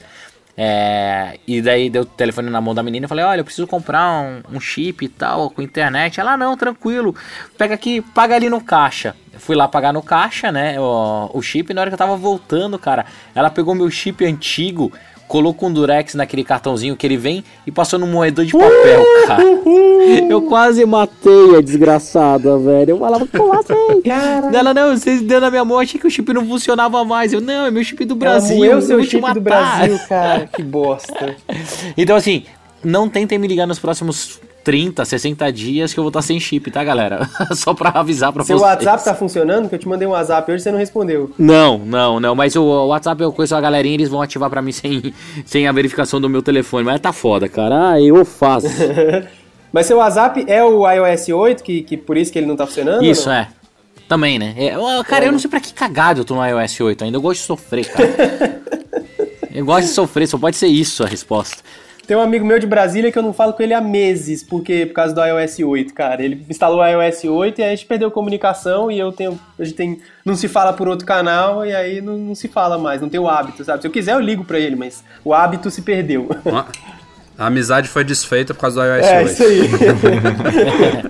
[0.56, 3.66] É, e daí deu o telefone na mão da menina e falei, olha, eu preciso
[3.66, 6.18] comprar um, um, chip e tal, com internet.
[6.18, 7.14] Ela, não, tranquilo,
[7.58, 9.14] pega aqui, paga ali no caixa.
[9.38, 12.16] fui lá pagar no caixa, né, o, o chip, e na hora que eu tava
[12.16, 14.92] voltando, cara, ela pegou meu chip antigo,
[15.30, 19.44] colocou um durex naquele cartãozinho que ele vem e passou no moedor de papel, cara.
[20.28, 22.90] Eu quase matei a desgraçada, velho.
[22.90, 24.02] Eu falava, como assim?
[24.52, 27.32] Ela, não, vocês deu na minha mão, achei que o chip não funcionava mais.
[27.32, 28.64] Eu, não, é meu chip do Brasil.
[28.64, 30.48] É o seu chip do Brasil, cara.
[30.48, 31.36] Que bosta.
[31.96, 32.42] então, assim,
[32.82, 36.70] não tentem me ligar nos próximos 30, 60 dias que eu vou estar sem chip,
[36.70, 37.28] tá, galera?
[37.54, 38.61] Só pra avisar pra Seu vocês.
[38.61, 39.68] Seu WhatsApp tá funcionando?
[39.68, 41.32] Que eu te mandei um WhatsApp hoje e você não respondeu.
[41.38, 42.34] Não, não, não.
[42.34, 45.72] Mas o WhatsApp eu conheço a galerinha eles vão ativar pra mim sem, sem a
[45.72, 46.84] verificação do meu telefone.
[46.84, 47.92] Mas tá foda, cara.
[47.92, 48.66] Ah, eu faço.
[49.72, 52.66] mas seu WhatsApp é o iOS 8, que, que por isso que ele não tá
[52.66, 53.04] funcionando?
[53.04, 53.48] Isso, é.
[54.08, 54.54] Também, né?
[54.56, 55.28] É, cara, é.
[55.28, 57.16] eu não sei pra que cagado eu tô no iOS 8 ainda.
[57.16, 58.61] Eu gosto de sofrer, cara.
[59.54, 61.62] eu gosto de sofrer, só pode ser isso a resposta.
[62.11, 64.84] Tem um amigo meu de Brasília que eu não falo com ele há meses, porque
[64.84, 66.20] por causa do iOS 8, cara.
[66.20, 69.38] Ele instalou o iOS 8 e aí a gente perdeu comunicação e eu tenho.
[69.56, 70.00] A gente tem.
[70.24, 73.20] Não se fala por outro canal e aí não, não se fala mais, não tem
[73.20, 73.80] o hábito, sabe?
[73.80, 76.28] Se eu quiser, eu ligo pra ele, mas o hábito se perdeu.
[77.38, 79.28] A amizade foi desfeita por causa do iOS é, 8.
[79.28, 79.61] É, isso aí.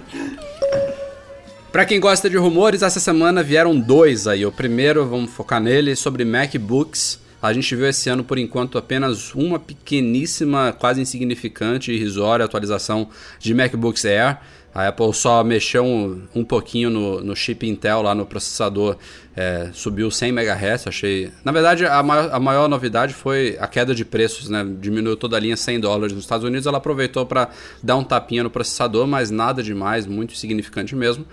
[1.72, 4.44] Para quem gosta de rumores, essa semana vieram dois aí.
[4.44, 7.18] O primeiro, vamos focar nele, sobre MacBooks.
[7.42, 13.08] A gente viu esse ano, por enquanto, apenas uma pequeníssima, quase insignificante e irrisória atualização
[13.38, 14.38] de MacBooks Air.
[14.72, 18.96] A Apple só mexeu um, um pouquinho no, no, chip Intel lá no processador,
[19.34, 21.32] é, subiu 100 MHz, achei...
[21.44, 24.64] Na verdade, a maior, a maior, novidade foi a queda de preços, né?
[24.80, 27.48] Diminuiu toda a linha 100 dólares nos Estados Unidos, ela aproveitou para
[27.82, 31.26] dar um tapinha no processador, mas nada demais, muito significante mesmo.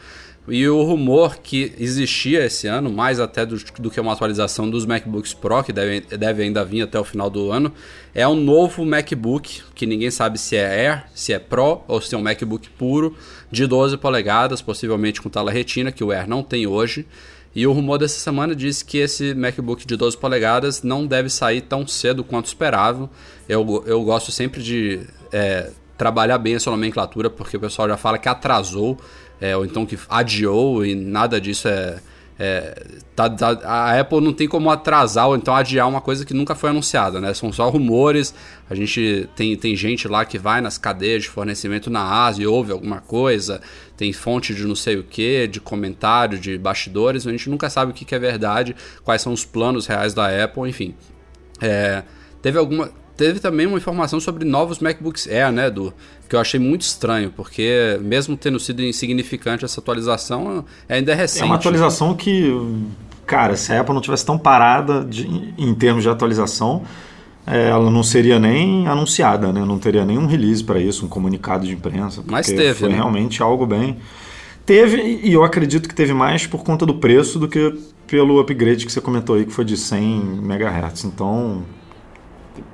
[0.50, 4.86] E o rumor que existia esse ano, mais até do, do, que uma atualização dos
[4.86, 7.74] MacBooks Pro, que deve, deve ainda vir até o final do ano,
[8.16, 12.16] é um novo MacBook, que ninguém sabe se é Air, se é Pro ou se
[12.16, 13.14] é um MacBook puro,
[13.52, 17.06] de 12 polegadas, possivelmente com tela retina, que o Air não tem hoje.
[17.54, 21.62] E o rumor dessa semana diz que esse MacBook de 12 polegadas não deve sair
[21.62, 23.10] tão cedo quanto esperava.
[23.50, 28.18] Eu, eu gosto sempre de é, trabalhar bem essa nomenclatura, porque o pessoal já fala
[28.18, 28.98] que atrasou
[29.40, 31.98] é, ou então que adiou e nada disso é.
[32.40, 32.84] é
[33.16, 36.56] tá, tá, a Apple não tem como atrasar ou então adiar uma coisa que nunca
[36.56, 37.34] foi anunciada, né?
[37.34, 38.34] São só rumores.
[38.70, 42.48] A gente tem, tem gente lá que vai nas cadeias de fornecimento na Ásia e
[42.48, 43.62] ouve alguma coisa,
[43.96, 47.26] tem fonte de não sei o que, de comentário, de bastidores.
[47.26, 50.44] A gente nunca sabe o que, que é verdade, quais são os planos reais da
[50.44, 50.96] Apple, enfim.
[51.62, 52.04] É,
[52.42, 55.92] teve alguma teve também uma informação sobre novos MacBooks Air, né, do
[56.30, 61.44] que eu achei muito estranho, porque mesmo tendo sido insignificante essa atualização, ainda é recente.
[61.44, 62.54] É uma atualização que,
[63.26, 65.26] cara, se a Apple não tivesse tão parada de,
[65.58, 66.84] em termos de atualização,
[67.46, 69.64] é, ela não seria nem anunciada, né?
[69.64, 72.22] Não teria nenhum release para isso, um comunicado de imprensa.
[72.28, 72.96] Mas teve, foi né?
[72.96, 73.98] realmente algo bem.
[74.66, 77.74] Teve, e eu acredito que teve mais por conta do preço do que
[78.06, 81.06] pelo upgrade que você comentou aí, que foi de 100 MHz.
[81.06, 81.64] Então,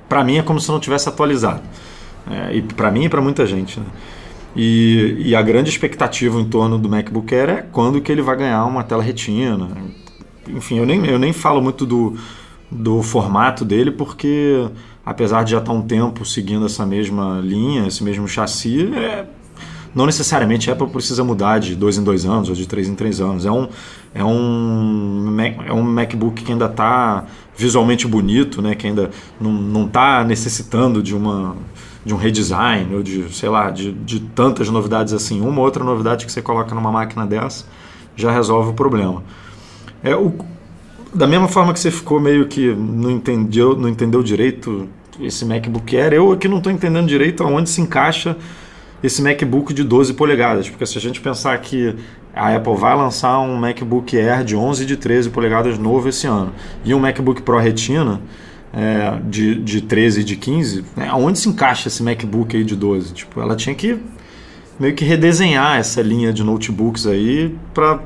[0.08, 1.62] para mim é como se não tivesse atualizado.
[2.30, 3.78] É, e para mim e para muita gente.
[3.78, 3.86] Né?
[4.56, 8.36] E, e, a grande expectativa em torno do MacBook Air é quando que ele vai
[8.36, 9.68] ganhar uma tela retina.
[10.48, 12.16] Enfim, eu nem, eu nem falo muito do,
[12.70, 14.68] do formato dele, porque
[15.04, 19.26] apesar de já estar um tempo seguindo essa mesma linha, esse mesmo chassi, é,
[19.94, 22.94] não necessariamente a Apple precisa mudar de dois em dois anos ou de três em
[22.94, 23.46] três anos.
[23.46, 23.68] É um,
[24.12, 27.24] é um, é um MacBook que ainda está
[27.56, 28.74] visualmente bonito, né?
[28.74, 31.56] que ainda não está necessitando de, uma,
[32.04, 35.40] de um redesign ou de, sei lá, de, de tantas novidades assim.
[35.40, 37.64] Uma outra novidade que você coloca numa máquina dessa
[38.16, 39.22] já resolve o problema.
[40.02, 40.34] É, o,
[41.14, 44.88] da mesma forma que você ficou meio que não entendeu, não entendeu direito
[45.20, 48.36] esse MacBook Air, eu aqui não estou entendendo direito aonde se encaixa
[49.04, 51.94] esse MacBook de 12 polegadas, porque se a gente pensar que
[52.34, 56.26] a Apple vai lançar um MacBook Air de 11 e de 13 polegadas novo esse
[56.26, 58.22] ano e um MacBook Pro Retina
[58.72, 62.74] é, de, de 13 e de 15, né, aonde se encaixa esse MacBook aí de
[62.74, 63.12] 12?
[63.12, 64.00] Tipo, ela tinha que
[64.80, 68.00] meio que redesenhar essa linha de notebooks aí para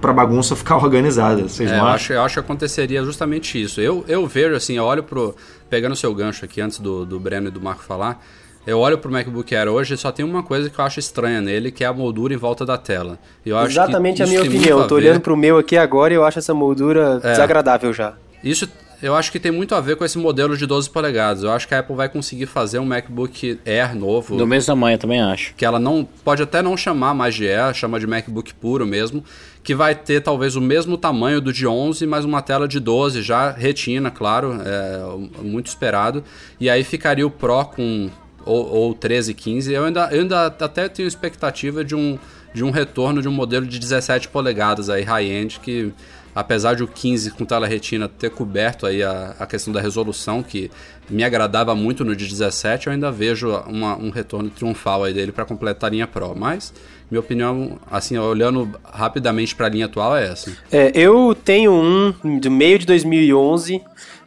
[0.00, 1.42] para bagunça ficar organizada.
[1.42, 3.80] Vocês é, eu acho, eu acho que aconteceria justamente isso.
[3.80, 5.34] Eu, eu vejo assim, eu olho pro
[5.68, 8.20] pegando o seu gancho aqui antes do, do Breno e do Marco falar,
[8.66, 11.40] eu olho pro MacBook Air hoje e só tem uma coisa que eu acho estranha
[11.40, 13.18] nele, que é a moldura em volta da tela.
[13.44, 14.80] Eu Exatamente a minha opinião.
[14.80, 18.14] Eu tô olhando pro meu aqui agora e eu acho essa moldura é, desagradável já.
[18.42, 18.68] Isso
[19.02, 21.42] eu acho que tem muito a ver com esse modelo de 12 polegadas.
[21.42, 24.36] Eu acho que a Apple vai conseguir fazer um MacBook Air novo.
[24.36, 25.54] Do mesmo tamanho, também acho.
[25.56, 29.24] Que ela não pode até não chamar mais de Air, chama de MacBook puro mesmo,
[29.64, 33.22] que vai ter talvez o mesmo tamanho do de 11, mas uma tela de 12
[33.22, 36.22] já retina, claro, é muito esperado.
[36.60, 38.08] E aí ficaria o Pro com
[38.44, 39.72] ou, ou 13, 15.
[39.72, 42.18] Eu ainda, eu ainda até tenho expectativa de um
[42.54, 45.90] de um retorno de um modelo de 17 polegadas aí high-end que
[46.34, 50.42] apesar de o 15 com tela retina ter coberto aí a, a questão da resolução,
[50.42, 50.70] que
[51.08, 55.32] me agradava muito no de 17, eu ainda vejo uma, um retorno triunfal aí dele
[55.32, 56.34] para completar a linha Pro.
[56.34, 56.72] Mas,
[57.10, 60.52] minha opinião, assim, olhando rapidamente para a linha atual, é essa.
[60.70, 63.82] É, eu tenho um do meio de 2011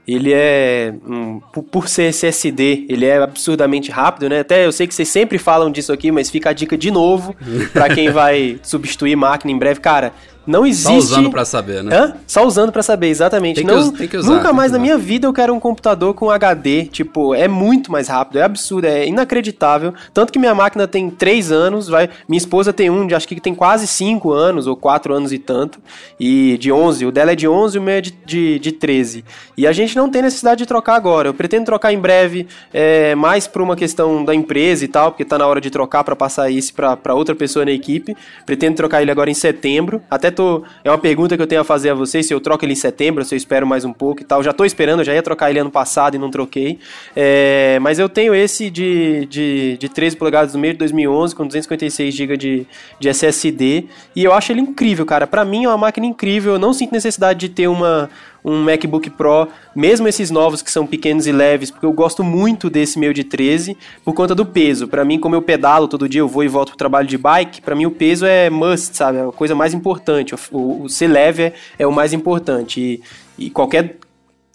[0.07, 4.41] ele é, um, por ser SSD, ele é absurdamente rápido, né?
[4.41, 7.35] Até eu sei que vocês sempre falam disso aqui, mas fica a dica de novo
[7.73, 9.79] para quem vai substituir máquina em breve.
[9.79, 10.13] Cara,
[10.45, 10.91] não existe.
[10.91, 11.95] Só usando para saber, né?
[11.95, 12.13] Hã?
[12.27, 13.55] Só usando para saber, exatamente.
[13.55, 16.29] Tem não, tem que usar, nunca mais na minha vida eu quero um computador com
[16.29, 16.85] HD.
[16.85, 19.93] Tipo, é muito mais rápido, é absurdo, é inacreditável.
[20.13, 22.09] Tanto que minha máquina tem 3 anos, vai.
[22.27, 25.39] Minha esposa tem um de acho que tem quase 5 anos, ou 4 anos e
[25.39, 25.79] tanto.
[26.19, 27.05] E de 11.
[27.05, 29.25] O dela é de 11 e o meu é de, de, de 13.
[29.57, 31.29] E a gente não tem necessidade de trocar agora.
[31.29, 35.25] Eu pretendo trocar em breve, é, mais por uma questão da empresa e tal, porque
[35.25, 38.15] tá na hora de trocar para passar isso para outra pessoa na equipe.
[38.45, 40.01] Pretendo trocar ele agora em setembro.
[40.09, 40.34] Até
[40.83, 42.75] É uma pergunta que eu tenho a fazer a vocês: se eu troco ele em
[42.75, 44.43] setembro, se eu espero mais um pouco e tal.
[44.43, 46.79] Já tô esperando, já ia trocar ele ano passado e não troquei.
[47.15, 51.45] É, mas eu tenho esse de, de, de 13 polegadas do meio de 2011, com
[51.45, 52.67] 256 GB de,
[52.99, 53.85] de SSD.
[54.15, 55.27] E eu acho ele incrível, cara.
[55.27, 56.53] Para mim é uma máquina incrível.
[56.53, 58.09] Eu não sinto necessidade de ter uma
[58.45, 62.69] um MacBook Pro, mesmo esses novos que são pequenos e leves, porque eu gosto muito
[62.69, 64.87] desse meu de 13 por conta do peso.
[64.87, 67.61] Para mim, como eu pedalo todo dia, eu vou e volto pro trabalho de bike,
[67.61, 69.17] para mim o peso é must, sabe?
[69.17, 70.35] É a coisa mais importante.
[70.51, 72.79] O, o ser leve é, é, o mais importante.
[72.79, 73.97] E, e qualquer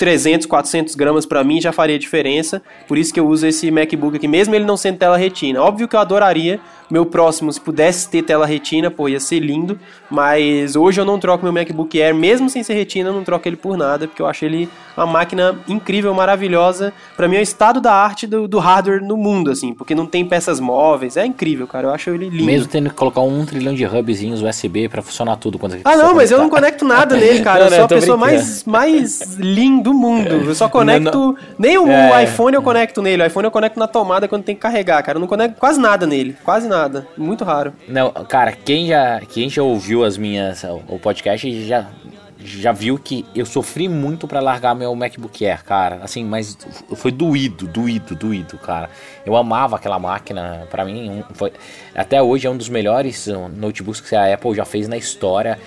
[0.01, 2.63] 300, 400 gramas para mim já faria diferença.
[2.89, 5.63] Por isso que eu uso esse MacBook aqui, mesmo ele não sendo tela retina.
[5.63, 6.59] Óbvio que eu adoraria
[6.91, 9.79] meu próximo, se pudesse ter tela retina, pô, ia ser lindo.
[10.11, 13.47] Mas hoje eu não troco meu MacBook Air, mesmo sem ser retina, eu não troco
[13.47, 14.71] ele por nada, porque eu acho ele
[15.05, 16.93] uma máquina incrível, maravilhosa.
[17.17, 20.07] Para mim é o estado da arte do, do, hardware no mundo, assim, porque não
[20.07, 21.17] tem peças móveis.
[21.17, 21.89] É incrível, cara.
[21.89, 22.45] Eu acho ele lindo.
[22.45, 26.15] Mesmo tendo que colocar um trilhão de hubzinhos USB para funcionar tudo quando Ah, não,
[26.15, 27.61] mas eu não conecto nada nele, cara.
[27.61, 30.29] não, eu sou a pessoa mais, mais linda do mundo.
[30.29, 31.19] Eu só conecto.
[31.19, 31.37] Não.
[31.59, 33.23] Nem o é, iPhone eu conecto nele.
[33.23, 35.17] O iPhone eu conecto na tomada quando tem que carregar, cara.
[35.17, 36.37] Eu não conecto quase nada nele.
[36.45, 37.07] Quase nada nada.
[37.17, 37.73] Muito raro.
[37.89, 41.87] Não, cara, quem já, quem já ouviu as minhas o podcast já
[42.45, 46.01] já viu que eu sofri muito para largar meu MacBook Air, cara.
[46.03, 46.57] Assim, mas
[46.95, 48.91] foi doído, doído, doído, cara.
[49.25, 50.67] Eu amava aquela máquina.
[50.71, 51.53] Para mim, foi,
[51.95, 53.27] até hoje é um dos melhores
[53.57, 55.59] notebooks que a Apple já fez na história.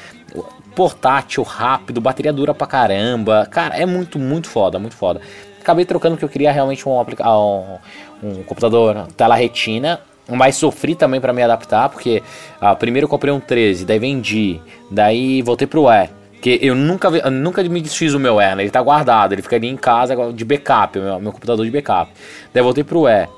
[0.76, 3.48] Portátil, rápido, bateria dura pra caramba.
[3.50, 5.22] Cara, é muito, muito foda, muito foda.
[5.62, 7.78] Acabei trocando que eu queria realmente um, um,
[8.24, 10.00] um computador tela retina
[10.30, 12.24] mas sofri também para me adaptar, porque
[12.62, 16.23] ah, primeiro eu comprei um 13, daí vendi, daí voltei pro E.
[16.44, 18.64] Que eu nunca, eu nunca me desfiz do meu E, né?
[18.64, 22.12] Ele tá guardado, ele fica ali em casa de backup, meu, meu computador de backup.
[22.54, 23.30] Daí voltei pro E.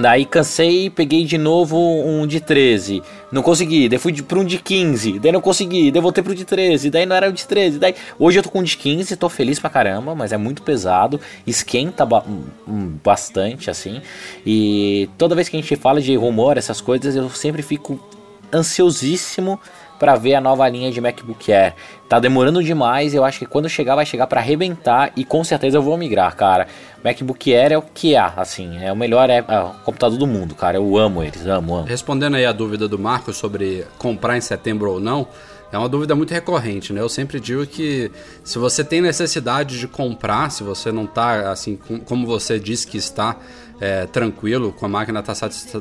[0.00, 3.02] Daí cansei, peguei de novo um de 13.
[3.30, 3.90] Não consegui.
[3.90, 5.18] Daí fui para um de 15.
[5.18, 5.90] Daí não consegui.
[5.90, 6.88] Daí voltei pro de 13.
[6.88, 7.78] Daí não era o de 13.
[7.78, 10.62] Daí hoje eu tô com um de 15, tô feliz pra caramba, mas é muito
[10.62, 12.24] pesado, esquenta ba
[13.04, 14.00] bastante assim.
[14.46, 18.00] E toda vez que a gente fala de rumor, essas coisas, eu sempre fico
[18.50, 19.60] ansiosíssimo
[20.04, 21.74] para ver a nova linha de MacBook Air.
[22.06, 25.78] Tá demorando demais, eu acho que quando chegar vai chegar para arrebentar e com certeza
[25.78, 26.66] eu vou migrar, cara.
[27.02, 30.54] MacBook Air é o que é, assim, é o melhor é, é, computador do mundo,
[30.54, 30.76] cara.
[30.76, 31.86] Eu amo eles, amo, amo.
[31.86, 35.26] Respondendo aí a dúvida do Marcos sobre comprar em setembro ou não,
[35.72, 37.00] é uma dúvida muito recorrente, né?
[37.00, 38.12] Eu sempre digo que
[38.44, 42.86] se você tem necessidade de comprar, se você não tá, assim, com, como você disse
[42.86, 43.38] que está
[43.80, 45.32] é, tranquilo, com a máquina tá,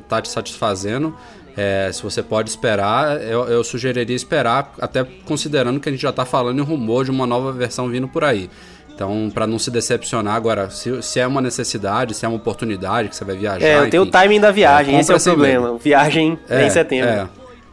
[0.07, 1.13] tá te satisfazendo,
[1.55, 6.09] é, se você pode esperar, eu, eu, sugeriria esperar, até considerando que a gente já
[6.09, 8.49] está falando em rumor de uma nova versão vindo por aí.
[8.93, 13.09] Então, para não se decepcionar, agora, se, se, é uma necessidade, se é uma oportunidade
[13.09, 13.65] que você vai viajar.
[13.65, 15.65] É, eu tenho o timing da viagem, é, esse é o problema.
[15.65, 15.79] Mesmo.
[15.79, 17.09] Viagem é, em setembro.
[17.09, 17.27] É.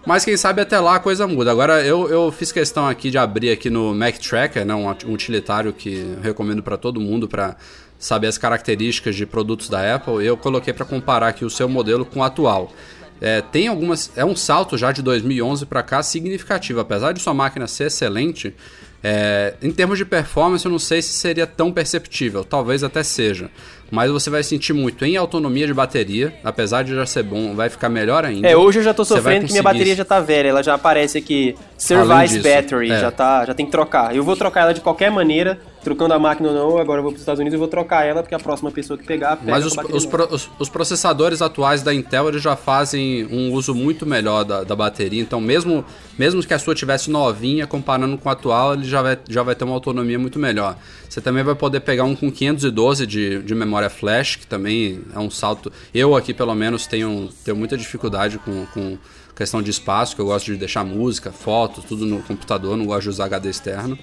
[0.07, 1.51] Mas quem sabe até lá a coisa muda.
[1.51, 5.13] Agora, eu, eu fiz questão aqui de abrir aqui no Mac Tracker, né, um, um
[5.13, 7.57] utilitário que recomendo para todo mundo para
[7.99, 10.25] saber as características de produtos da Apple.
[10.25, 12.73] Eu coloquei para comparar aqui o seu modelo com o atual.
[13.21, 14.11] É, tem algumas.
[14.17, 16.81] É um salto já de 2011 para cá significativo.
[16.81, 18.55] Apesar de sua máquina ser excelente,
[19.03, 22.45] é, em termos de performance, eu não sei se seria tão perceptível.
[22.45, 23.51] Talvez até seja.
[23.91, 26.33] Mas você vai sentir muito em autonomia de bateria.
[26.45, 28.49] Apesar de já ser bom, vai ficar melhor ainda.
[28.49, 30.49] É, hoje eu já tô sofrendo que minha bateria já tá velha.
[30.49, 32.91] Ela já aparece aqui Service disso, Battery.
[32.91, 33.01] É.
[33.01, 34.15] Já, tá, já tem que trocar.
[34.15, 37.13] Eu vou trocar ela de qualquer maneira trocando a máquina ou não, agora eu vou
[37.13, 39.51] para os Estados Unidos e vou trocar ela, porque a próxima pessoa que pegar, pega
[39.51, 43.75] Mas os, os, pro, os, os, processadores atuais da Intel eles já fazem um uso
[43.75, 45.85] muito melhor da, da bateria, então mesmo,
[46.19, 49.55] mesmo que a sua tivesse novinha, comparando com a atual, ele já vai, já vai
[49.55, 50.77] ter uma autonomia muito melhor.
[51.09, 55.19] Você também vai poder pegar um com 512 de, de memória flash, que também é
[55.19, 55.73] um salto.
[55.95, 58.99] Eu aqui, pelo menos, tenho, tenho muita dificuldade com, com
[59.35, 63.05] questão de espaço, que eu gosto de deixar música, fotos, tudo no computador, não gosto
[63.05, 63.99] de usar HD externo.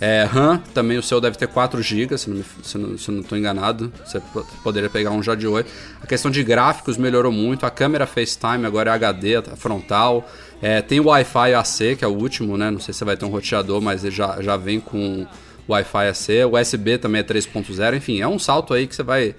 [0.00, 3.20] É, RAM, também o seu deve ter 4 GB, se não, se não, se não
[3.20, 3.92] estou enganado.
[4.04, 4.20] Você
[4.64, 5.70] poderia pegar um já de 8.
[6.02, 7.64] A questão de gráficos melhorou muito.
[7.64, 10.28] A câmera FaceTime agora é HD, frontal.
[10.60, 12.68] É, tem o Wi-Fi AC, que é o último, né?
[12.68, 15.24] Não sei se vai ter um roteador, mas ele já, já vem com
[15.68, 16.28] Wi-Fi AC.
[16.50, 17.96] O USB também é 3.0.
[17.96, 19.34] Enfim, é um salto aí que você vai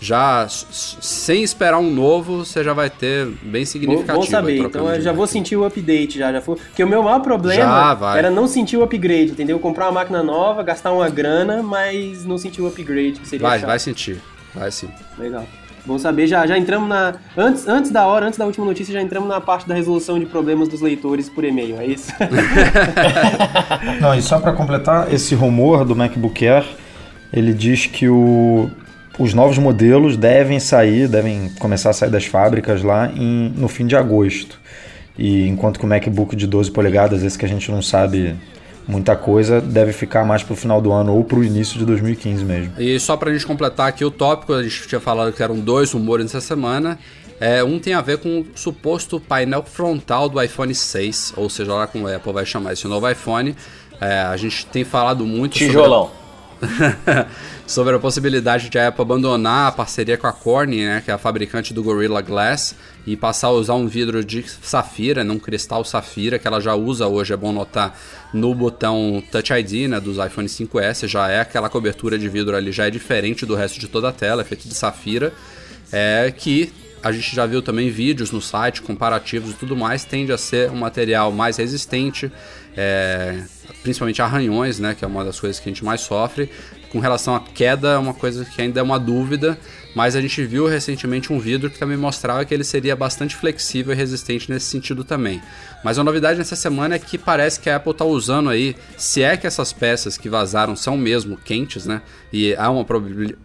[0.00, 4.20] já sem esperar um novo, você já vai ter bem significativo.
[4.20, 6.56] Bom saber, então eu já vou sentir o update já, já foi.
[6.56, 9.58] Porque o meu maior problema era não sentir o upgrade, entendeu?
[9.58, 13.58] Comprar uma máquina nova, gastar uma grana, mas não sentir o upgrade, que seria Vai,
[13.58, 13.66] chato.
[13.66, 14.22] vai sentir.
[14.54, 14.88] Vai sim.
[15.18, 15.44] Legal.
[15.88, 17.14] Bom saber, já, já entramos na.
[17.34, 20.26] Antes, antes da hora, antes da última notícia, já entramos na parte da resolução de
[20.26, 22.12] problemas dos leitores por e-mail, é isso?
[23.98, 26.66] não, e só para completar, esse rumor do MacBook Air,
[27.32, 28.68] ele diz que o
[29.18, 33.86] os novos modelos devem sair, devem começar a sair das fábricas lá em, no fim
[33.86, 34.60] de agosto.
[35.18, 38.36] E enquanto que o MacBook de 12 polegadas, esse que a gente não sabe
[38.88, 41.84] muita coisa, deve ficar mais para o final do ano ou para o início de
[41.84, 42.72] 2015 mesmo.
[42.78, 45.60] E só para a gente completar aqui o tópico, a gente tinha falado que eram
[45.60, 46.98] dois rumores nessa semana.
[47.38, 51.72] É, um tem a ver com o suposto painel frontal do iPhone 6, ou seja,
[51.72, 53.54] lá como a Apple vai chamar esse novo iPhone.
[54.00, 56.06] É, a gente tem falado muito Tijolão.
[56.06, 56.27] sobre...
[57.66, 61.14] sobre a possibilidade de a Apple abandonar a parceria com a Corning, né, que é
[61.14, 62.74] a fabricante do Gorilla Glass,
[63.06, 67.06] e passar a usar um vidro de safira, não cristal safira, que ela já usa
[67.06, 67.98] hoje, é bom notar,
[68.32, 72.72] no botão Touch ID né, dos iPhone 5S, já é aquela cobertura de vidro ali,
[72.72, 75.32] já é diferente do resto de toda a tela, é feito de safira,
[75.92, 76.72] é que
[77.02, 80.70] a gente já viu também vídeos no site comparativos e tudo mais, tende a ser
[80.70, 82.30] um material mais resistente,
[82.76, 83.42] é,
[83.82, 86.50] principalmente arranhões, né, que é uma das coisas que a gente mais sofre.
[86.90, 89.58] Com relação à queda, é uma coisa que ainda é uma dúvida,
[89.94, 93.92] mas a gente viu recentemente um vidro que também mostrava que ele seria bastante flexível
[93.92, 95.42] e resistente nesse sentido também.
[95.82, 99.22] Mas a novidade nessa semana é que parece que a Apple está usando aí, se
[99.22, 102.02] é que essas peças que vazaram são mesmo quentes, né?
[102.32, 102.86] E há uma,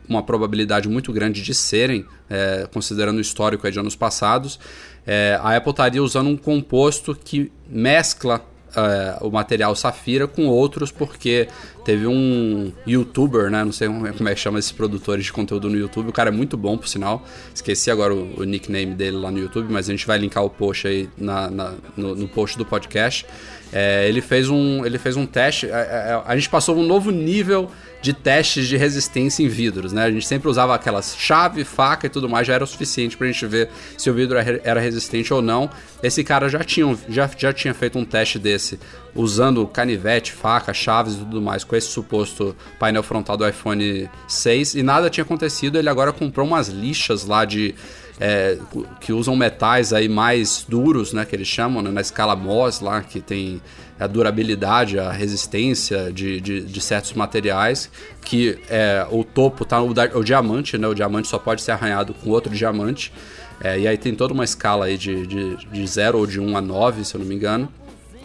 [0.07, 4.59] uma probabilidade muito grande de serem, é, considerando o histórico de anos passados,
[5.05, 10.91] é, a Apple estaria usando um composto que mescla uh, o material Safira com outros,
[10.91, 11.47] porque
[11.83, 13.63] teve um youtuber, né?
[13.63, 16.09] Não sei como é que chama esses produtores de conteúdo no YouTube.
[16.09, 17.25] O cara é muito bom, por sinal.
[17.53, 20.49] Esqueci agora o, o nickname dele lá no YouTube, mas a gente vai linkar o
[20.49, 23.25] post aí na, na no, no, post do podcast.
[23.71, 25.69] É, ele, fez um, ele fez um teste.
[25.69, 27.69] A, a, a gente passou um novo nível
[28.03, 30.03] de testes de resistência em vidros, né?
[30.03, 33.25] A gente sempre usava aquelas chave, faca e tudo mais, já era o suficiente para
[33.25, 35.69] a gente ver se o vidro era resistente ou não.
[36.03, 38.77] Esse cara já tinha, já, já tinha feito um teste desse,
[39.15, 44.75] usando canivete, faca, chaves e tudo mais, com esse suposto painel frontal do iPhone 6,
[44.75, 45.77] e nada tinha acontecido.
[45.77, 47.73] Ele agora comprou umas lixas lá de
[48.19, 48.57] é,
[48.99, 53.01] que usam metais aí mais duros, né, que eles chamam, né, na escala Mohs lá,
[53.01, 53.61] que tem
[53.99, 57.89] a durabilidade, a resistência de, de, de certos materiais,
[58.21, 62.13] que é, o topo tá o, o, diamante, né, o diamante só pode ser arranhado
[62.13, 63.11] com outro diamante,
[63.61, 66.49] é, e aí tem toda uma escala aí de, de, de 0 ou de 1
[66.49, 67.69] um a 9, se eu não me engano,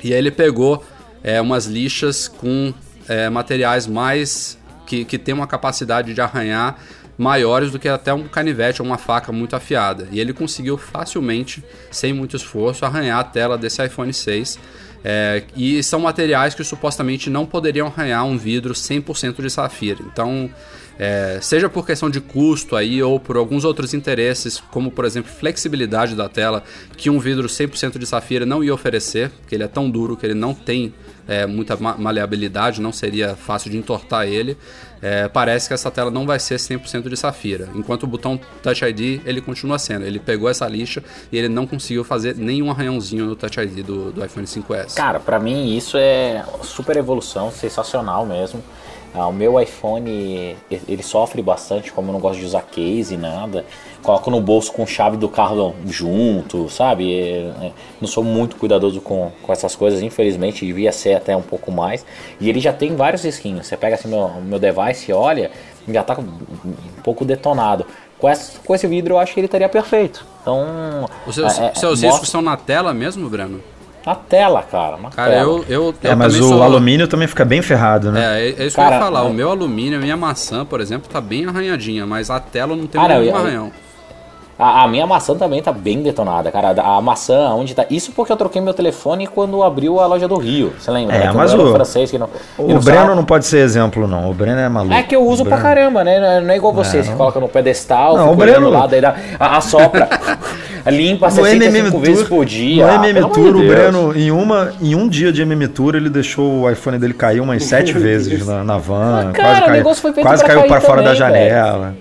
[0.03, 0.85] e aí ele pegou
[1.23, 2.73] é, umas lixas com
[3.09, 6.79] é, materiais mais que, que tem uma capacidade de arranhar
[7.19, 10.07] maiores do que até um canivete ou uma faca muito afiada.
[10.13, 14.59] E ele conseguiu facilmente, sem muito esforço, arranhar a tela desse iPhone 6.
[15.05, 20.01] É, e são materiais que supostamente não poderiam arranhar um vidro 100% de safira.
[20.13, 20.51] Então,
[20.99, 25.31] é, seja por questão de custo aí ou por alguns outros interesses, como por exemplo
[25.31, 26.65] flexibilidade da tela,
[26.97, 30.27] que um vidro 100% de safira não ia oferecer, porque ele é tão duro que
[30.27, 30.93] ele não tem
[31.29, 34.57] é, muita maleabilidade, não seria fácil de entortar ele.
[35.01, 38.85] É, parece que essa tela não vai ser 100% de safira, enquanto o botão Touch
[38.85, 40.05] ID ele continua sendo.
[40.05, 44.11] Ele pegou essa lixa e ele não conseguiu fazer nenhum arranhãozinho no Touch ID do,
[44.11, 44.95] do iPhone 5S.
[44.95, 48.63] Cara, para mim isso é super evolução, sensacional mesmo.
[49.15, 53.17] Ah, o meu iPhone ele sofre bastante, como eu não gosto de usar case e
[53.17, 53.65] nada.
[54.09, 57.13] Coloco no bolso com chave do carro junto, sabe?
[57.13, 61.43] É, é, não sou muito cuidadoso com, com essas coisas, infelizmente, devia ser até um
[61.43, 62.07] pouco mais.
[62.41, 63.67] E ele já tem vários risquinhos.
[63.67, 65.51] Você pega assim meu, meu device e olha,
[65.87, 67.85] já tá um pouco detonado.
[68.19, 70.25] Com esse, com esse vidro eu acho que ele estaria perfeito.
[70.41, 71.07] Então.
[71.27, 73.61] Os seus, é, é seus riscos são na tela mesmo, Breno?
[74.07, 74.97] Na tela, cara.
[74.97, 75.43] Na cara, tela.
[75.43, 76.11] eu, eu, eu.
[76.13, 76.63] É, mas o sou...
[76.63, 78.41] alumínio também fica bem ferrado, né?
[78.41, 79.21] É, é isso cara, que eu ia falar.
[79.27, 79.31] É...
[79.31, 82.87] O meu alumínio, a minha maçã, por exemplo, tá bem arranhadinha, mas a tela não
[82.87, 83.73] tem cara, nenhum eu, arranhão.
[84.59, 86.71] A, a, minha maçã também tá bem detonada, cara.
[86.83, 87.87] A, maçã, onde tá.
[87.89, 90.73] Isso porque eu troquei meu telefone quando abriu a loja do Rio.
[90.77, 91.15] Você lembra?
[91.15, 91.33] É, né?
[91.33, 92.29] mas o, francês que não,
[92.59, 93.15] o não Breno sabe.
[93.15, 94.29] não pode ser exemplo, não.
[94.29, 94.93] O Breno é maluco.
[94.93, 96.41] É que eu uso pra caramba, né?
[96.41, 99.15] Não é igual você, é, você coloca no pedestal, não, o Breno lá, daí dá,
[99.39, 100.09] assopra,
[100.89, 102.85] limpa 65 Tour, vezes por dia.
[102.85, 106.63] No MM Tour, o Breno, em, uma, em um dia de MM Tour, ele deixou
[106.63, 109.29] o iPhone dele cair umas sete vezes na, na van.
[109.29, 111.95] Ah, cara, quase caiu, quase caiu para fora da janela.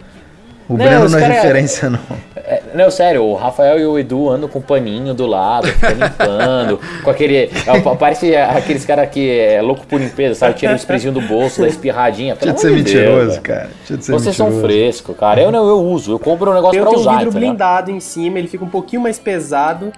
[0.67, 1.99] O não, Breno não é referência, não.
[2.78, 6.80] É, não, sério, o Rafael e o Edu andam com um paninho do lado, limpando,
[7.03, 7.38] com aquele.
[7.45, 7.49] É,
[7.97, 10.53] parece aqueles caras que é louco por limpeza, sabe?
[10.53, 12.36] Tira o sprayzinho do bolso, da espirradinha.
[12.36, 13.69] Tinha de ser mentiroso, Deus, cara.
[13.86, 14.61] Tinha de ser Vocês mentiroso.
[14.61, 15.41] são frescos, cara.
[15.41, 16.11] Eu não, eu uso.
[16.11, 17.09] Eu compro um negócio eu pra usar.
[17.09, 19.91] Tem um vidro blindado em cima, ele fica um pouquinho mais pesado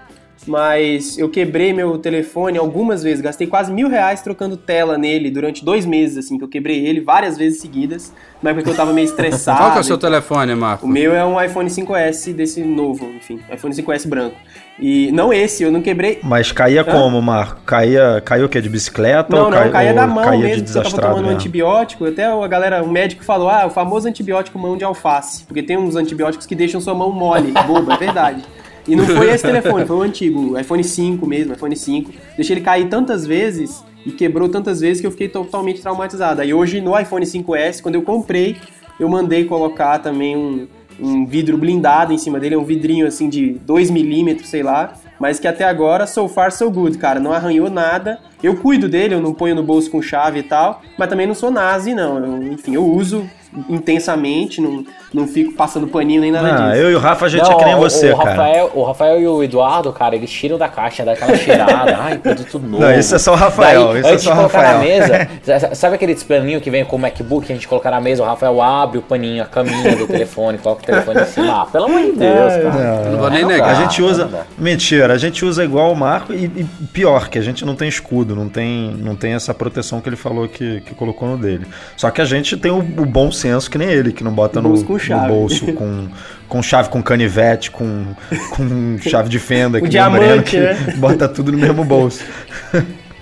[0.47, 5.63] mas eu quebrei meu telefone algumas vezes, gastei quase mil reais trocando tela nele durante
[5.63, 9.05] dois meses, assim, que eu quebrei ele várias vezes seguidas, mas porque eu tava meio
[9.05, 9.59] estressado.
[9.59, 10.85] Qual que é o seu telefone, Marco?
[10.85, 14.35] O meu é um iPhone 5S desse novo, enfim, iPhone 5S branco.
[14.81, 16.19] E não esse, eu não quebrei.
[16.23, 16.85] Mas caía Hã?
[16.85, 17.61] como, Marco?
[17.65, 18.61] Caía, caía o quê?
[18.61, 19.35] De bicicleta?
[19.35, 22.05] Não, ou não, caía, caía da mão caía mesmo, de você tava tomando um antibiótico.
[22.05, 25.43] Até a galera, o médico falou, ah, o famoso antibiótico mão de alface.
[25.43, 28.41] Porque tem uns antibióticos que deixam sua mão mole, boba, é verdade.
[28.89, 32.11] E não foi esse telefone, foi o antigo, o iPhone 5 mesmo, iPhone 5.
[32.35, 36.41] Deixei ele cair tantas vezes e quebrou tantas vezes que eu fiquei totalmente traumatizado.
[36.41, 38.57] Aí hoje no iPhone 5S, quando eu comprei,
[38.99, 40.67] eu mandei colocar também um,
[40.99, 44.93] um vidro blindado em cima dele, é um vidrinho assim de 2 milímetros, sei lá,
[45.19, 48.19] mas que até agora, so far so good, cara, não arranhou nada.
[48.41, 51.35] Eu cuido dele, eu não ponho no bolso com chave e tal, mas também não
[51.35, 52.17] sou nazi, não.
[52.17, 53.29] Eu, enfim, eu uso
[53.67, 56.81] intensamente, não, não fico passando paninho nem nada ah, disso.
[56.81, 58.29] Eu e o Rafa, a gente não, é que nem você, o cara.
[58.29, 61.97] Rafael, o Rafael e o Eduardo, cara, eles tiram da caixa, dá aquela cheirada.
[61.99, 62.83] ai, produto novo.
[62.83, 63.87] Não, isso é só o Rafael.
[63.87, 64.77] Daí, isso é antes é só de colocar Rafael.
[64.77, 67.99] na mesa, sabe aquele paninho que vem com o MacBook, que a gente colocar na
[67.99, 71.61] mesa, o Rafael abre o paninho, a caminha do telefone, coloca o telefone em cima.
[71.63, 73.03] Ah, pelo amor de Deus, é, cara.
[73.03, 73.69] Não, não vou nem negar.
[73.69, 74.29] A gente usa.
[74.57, 77.87] Mentira, a gente usa igual o Marco e, e, pior, que a gente não tem
[77.87, 81.65] escudo, não tem, não tem essa proteção que ele falou que, que colocou no dele.
[81.95, 84.61] Só que a gente tem o, o bom senso que nem ele que não bota
[84.61, 86.07] no, no, bolso com,
[86.47, 88.07] com chave com canivete, com,
[88.51, 90.75] com chave de fenda, que diamante, que né?
[90.97, 92.23] bota tudo no mesmo bolso.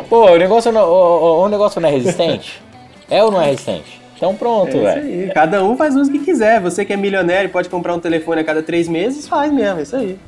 [0.09, 2.61] Pô, o negócio não, o, o negócio não é resistente?
[3.09, 4.06] É ou não é resistente?
[4.17, 5.31] Então pronto, é velho.
[5.33, 6.59] Cada um faz uso que quiser.
[6.59, 9.79] Você que é milionário e pode comprar um telefone a cada três meses, faz mesmo,
[9.79, 10.19] é isso aí.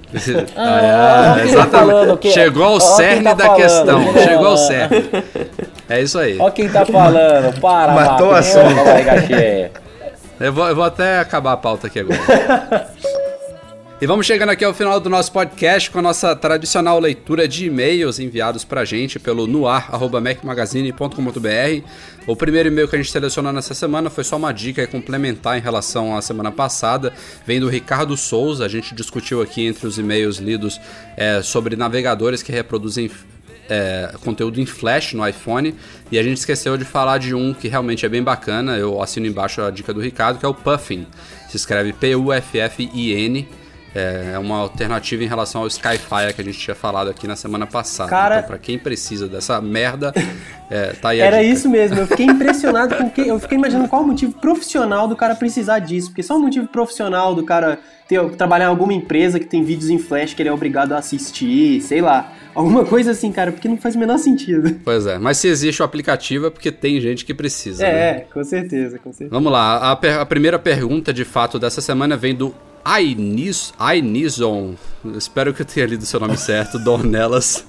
[0.56, 2.18] ah, é, exatamente.
[2.18, 4.14] Tá Chegou ao cerne tá da falando, questão.
[4.14, 5.10] Chegou ao cerne.
[5.90, 6.38] É isso aí.
[6.40, 7.60] Olha quem tá falando.
[7.60, 8.84] Para, Matou a sombra.
[10.40, 12.20] Eu vou, eu vou até acabar a pauta aqui agora.
[14.02, 17.66] E vamos chegando aqui ao final do nosso podcast com a nossa tradicional leitura de
[17.66, 21.84] e-mails enviados pra gente pelo noar.mecmagazine.com.br.
[22.26, 25.62] O primeiro e-mail que a gente selecionou nessa semana foi só uma dica complementar em
[25.62, 27.12] relação à semana passada.
[27.46, 30.80] Vem do Ricardo Souza, a gente discutiu aqui entre os e-mails lidos
[31.18, 33.12] é, sobre navegadores que reproduzem
[33.68, 35.76] é, conteúdo em flash no iPhone
[36.10, 38.78] e a gente esqueceu de falar de um que realmente é bem bacana.
[38.78, 41.06] Eu assino embaixo a dica do Ricardo, que é o Puffin.
[41.50, 43.59] Se escreve P-U-F-F-I-N.
[43.94, 47.36] É, é uma alternativa em relação ao Skyfire que a gente tinha falado aqui na
[47.36, 48.10] semana passada.
[48.10, 50.14] Cara, então, pra quem precisa dessa merda,
[50.70, 51.54] é, tá aí a Era dica.
[51.54, 53.22] isso mesmo, eu fiquei impressionado com que.
[53.22, 56.10] Eu fiquei imaginando qual o motivo profissional do cara precisar disso.
[56.10, 59.90] Porque só o motivo profissional do cara ter, trabalhar em alguma empresa que tem vídeos
[59.90, 62.34] em flash que ele é obrigado a assistir, sei lá.
[62.54, 64.80] Alguma coisa assim, cara, porque não faz o menor sentido.
[64.84, 67.86] Pois é, mas se existe o aplicativo é porque tem gente que precisa.
[67.86, 68.20] É, né?
[68.32, 69.30] com certeza, com certeza.
[69.32, 72.54] Vamos lá, a, a primeira pergunta de fato dessa semana vem do
[73.78, 74.76] Ainison.
[75.16, 77.64] Espero que eu tenha lido seu nome certo, Dornelas.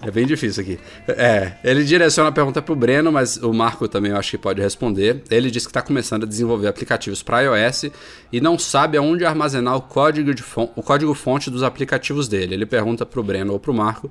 [0.00, 0.80] É bem difícil aqui.
[1.06, 4.38] É, ele direciona a pergunta para o Breno, mas o Marco também eu acho que
[4.38, 5.22] pode responder.
[5.30, 7.90] Ele diz que está começando a desenvolver aplicativos para iOS
[8.32, 12.54] e não sabe aonde armazenar o código, de o código fonte dos aplicativos dele.
[12.54, 14.10] Ele pergunta para o Breno ou para o Marco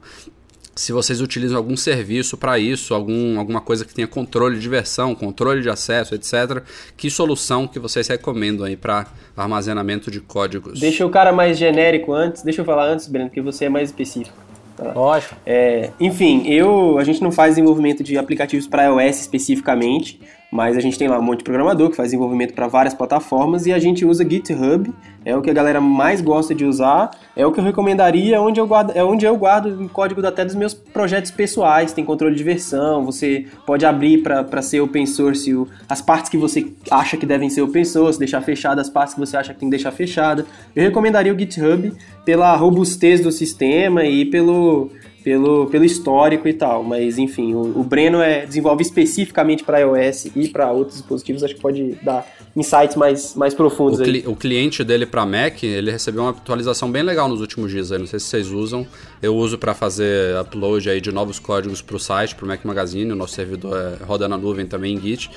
[0.76, 5.14] se vocês utilizam algum serviço para isso, algum, alguma coisa que tenha controle de versão,
[5.14, 6.64] controle de acesso, etc.
[6.96, 10.80] Que solução que vocês recomendam aí para armazenamento de códigos?
[10.80, 13.90] Deixa o cara mais genérico antes, deixa eu falar antes, Breno, que você é mais
[13.90, 14.36] específico.
[14.78, 14.94] Tá?
[14.94, 15.36] Lógico.
[15.46, 20.20] É, enfim, eu, a gente não faz desenvolvimento de aplicativos para iOS especificamente,
[20.52, 23.66] mas a gente tem lá um monte de programador que faz desenvolvimento para várias plataformas
[23.66, 24.94] e a gente usa GitHub,
[25.24, 28.60] é o que a galera mais gosta de usar, é o que eu recomendaria, onde
[28.60, 32.36] eu guardo, é onde eu guardo o código até dos meus projetos pessoais, tem controle
[32.36, 35.52] de versão, você pode abrir para ser open source
[35.88, 39.20] as partes que você acha que devem ser open source, deixar fechadas as partes que
[39.20, 40.46] você acha que tem que deixar fechada.
[40.76, 41.94] Eu recomendaria o GitHub
[42.26, 44.92] pela robustez do sistema e pelo
[45.24, 46.84] pelo, pelo histórico e tal.
[46.84, 51.56] Mas enfim, o, o Breno é, desenvolve especificamente para iOS e para outros dispositivos, acho
[51.56, 55.92] que pode dar insights mais, mais profundos o, cli o cliente dele para Mac, ele
[55.92, 57.92] recebeu uma atualização bem legal nos últimos dias.
[57.92, 58.00] Aí.
[58.00, 58.86] Não sei se vocês usam.
[59.22, 62.64] Eu uso para fazer upload aí de novos códigos para o site, para o Mac
[62.66, 63.12] Magazine.
[63.12, 65.30] O nosso servidor é, roda na nuvem também em Git.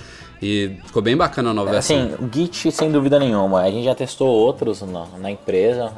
[0.43, 1.97] E ficou bem bacana a nova versão.
[1.97, 3.63] Assim, o Git sem dúvida nenhuma.
[3.63, 5.93] A gente já testou outros na, na empresa.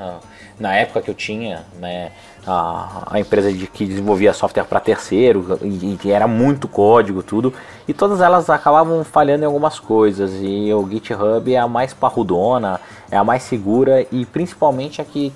[0.59, 2.13] Na época que eu tinha, né?
[2.47, 7.53] A, a empresa de, que desenvolvia software para terceiro e, e, era muito código tudo
[7.89, 12.81] e todas elas acabavam falhando em algumas coisas e o GitHub é a mais parrudona
[13.11, 15.33] é a mais segura e principalmente a que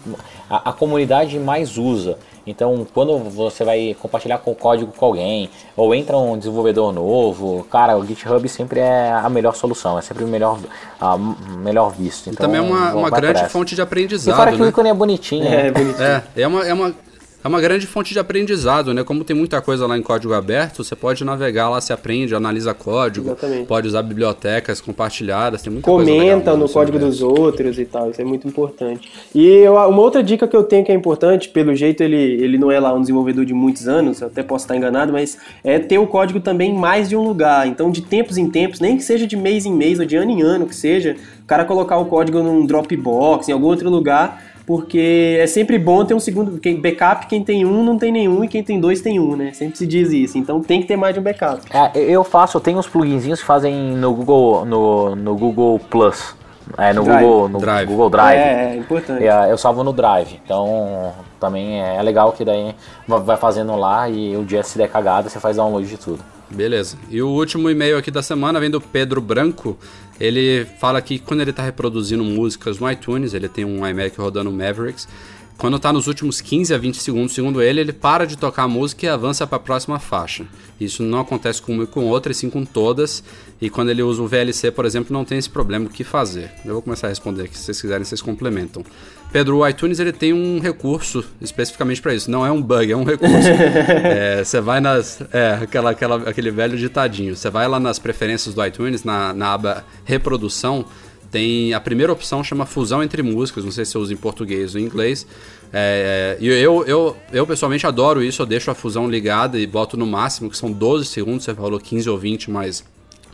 [0.48, 2.16] a, a comunidade mais usa
[2.50, 7.64] então quando você vai compartilhar com o código com alguém ou entra um desenvolvedor novo
[7.70, 10.58] cara o GitHub sempre é a melhor solução é sempre o melhor
[11.00, 12.28] a melhor visto.
[12.28, 14.66] Então, também é uma, uma grande fonte de aprendizado e fora que né?
[14.66, 15.46] o ícone é bonitinho.
[15.46, 16.04] É, é bonitinho.
[16.04, 16.94] É, é uma, é uma
[17.42, 19.02] é uma grande fonte de aprendizado, né?
[19.02, 22.74] Como tem muita coisa lá em código aberto, você pode navegar lá, se aprende, analisa
[22.74, 23.66] código, Exatamente.
[23.66, 27.10] pode usar bibliotecas compartilhadas, tem muita Comenta no código aberto.
[27.10, 29.10] dos outros e tal, isso é muito importante.
[29.34, 32.58] E eu, uma outra dica que eu tenho que é importante, pelo jeito ele, ele
[32.58, 35.78] não é lá um desenvolvedor de muitos anos, eu até posso estar enganado, mas é
[35.78, 37.66] ter o código também em mais de um lugar.
[37.66, 40.30] Então, de tempos em tempos, nem que seja de mês em mês ou de ano
[40.30, 44.49] em ano que seja, o cara colocar o código num Dropbox, em algum outro lugar
[44.70, 46.60] porque é sempre bom ter um segundo.
[46.60, 49.52] Quem, backup, quem tem um não tem nenhum, e quem tem dois tem um, né?
[49.52, 50.38] Sempre se diz isso.
[50.38, 51.60] Então tem que ter mais de um backup.
[51.72, 56.36] É, eu faço, eu tenho uns pluginzinhos que fazem no Google, no, no Google Plus.
[56.78, 57.20] É, no, Drive.
[57.20, 57.88] Google, no Drive.
[57.88, 58.38] Google Drive.
[58.38, 59.26] É, é importante.
[59.26, 60.40] É, eu salvo no Drive.
[60.44, 62.72] Então também é legal que daí
[63.08, 66.22] vai fazendo lá e o dia se der cagada, você faz download de tudo.
[66.48, 66.96] Beleza.
[67.08, 69.76] E o último e-mail aqui da semana vem do Pedro Branco.
[70.20, 74.52] Ele fala que quando ele está reproduzindo músicas no iTunes, ele tem um iMac rodando
[74.52, 75.08] Mavericks.
[75.56, 78.68] Quando está nos últimos 15 a 20 segundos, segundo ele, ele para de tocar a
[78.68, 80.46] música e avança para a próxima faixa.
[80.80, 83.22] Isso não acontece com uma e com outra, e sim com todas.
[83.60, 86.50] E quando ele usa o VLC, por exemplo, não tem esse problema o que fazer.
[86.64, 88.82] Eu vou começar a responder aqui, se vocês quiserem, vocês complementam.
[89.32, 92.30] Pedro, o iTunes ele tem um recurso especificamente para isso.
[92.30, 93.34] Não é um bug, é um recurso.
[93.48, 95.22] é, você vai nas.
[95.32, 97.36] É, aquela, aquela, aquele velho ditadinho.
[97.36, 100.84] Você vai lá nas preferências do iTunes, na, na aba reprodução.
[101.30, 104.74] Tem a primeira opção chama fusão entre músicas, não sei se você usa em português
[104.74, 105.24] ou em inglês.
[105.72, 109.96] É, e eu, eu, eu pessoalmente adoro isso, eu deixo a fusão ligada e boto
[109.96, 112.84] no máximo, que são 12 segundos, você falou 15 ou 20, mas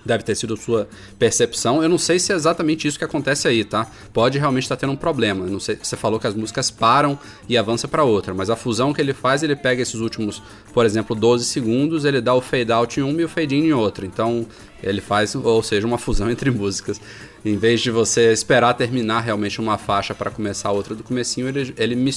[0.07, 0.89] deve ter sido sua
[1.19, 1.83] percepção.
[1.83, 3.87] Eu não sei se é exatamente isso que acontece aí, tá?
[4.12, 5.47] Pode realmente estar tendo um problema.
[5.47, 7.19] Não sei, você falou que as músicas param
[7.49, 10.43] e avança para outra, mas a fusão que ele faz, ele pega esses últimos,
[10.73, 13.66] por exemplo, 12 segundos, ele dá o fade out em uma e o fade in
[13.66, 14.07] em outra.
[14.07, 14.47] Então,
[14.83, 17.01] ele faz, ou seja, uma fusão entre músicas.
[17.45, 21.49] Em vez de você esperar terminar realmente uma faixa para começar a outra do comecinho,
[21.49, 22.12] ele, ele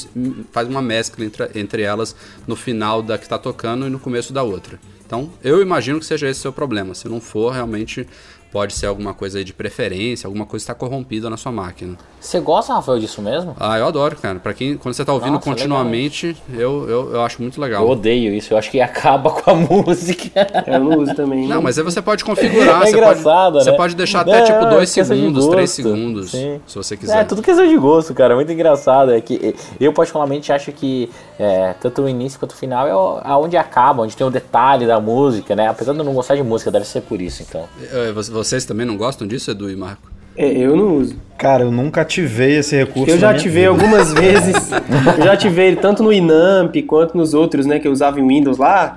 [0.51, 2.15] faz uma mescla entre, entre elas
[2.47, 4.79] no final da que está tocando e no começo da outra.
[5.09, 6.93] Então, eu imagino que seja esse o seu problema.
[6.93, 8.07] Se não for, realmente
[8.51, 11.97] pode ser alguma coisa de preferência, alguma coisa está corrompida na sua máquina.
[12.19, 13.55] Você gosta, Rafael, disso mesmo?
[13.59, 14.39] Ah, eu adoro, cara.
[14.39, 17.83] Para quem quando você está ouvindo Nossa, continuamente, eu, eu, eu acho muito legal.
[17.83, 18.53] Eu odeio isso.
[18.53, 20.47] Eu acho que acaba com a música.
[20.67, 21.47] Eu não uso também.
[21.47, 22.81] Não, mas aí você pode configurar.
[22.81, 23.71] É você engraçado, pode, né?
[23.71, 26.59] Você pode deixar até tipo 2 segundos, 3 segundos, Sim.
[26.67, 27.21] se você quiser.
[27.21, 28.35] É, tudo questão de gosto, cara.
[28.35, 29.13] Muito engraçado.
[29.13, 31.09] É que eu particularmente acho que
[31.39, 32.91] é, tanto o início quanto o final é
[33.23, 35.67] aonde acaba, onde tem o detalhe da música, né?
[35.67, 37.67] Apesar de eu não gostar de música, deve ser por isso, então.
[37.91, 38.11] É,
[38.43, 40.09] vocês também não gostam disso, Edu e Marco?
[40.35, 41.15] É, eu não uso.
[41.37, 43.09] Cara, eu nunca ativei esse recurso.
[43.09, 43.69] Eu já ativei vida.
[43.69, 44.71] algumas vezes.
[45.17, 47.79] eu já ativei tanto no Inamp quanto nos outros, né?
[47.79, 48.95] Que eu usava em Windows lá,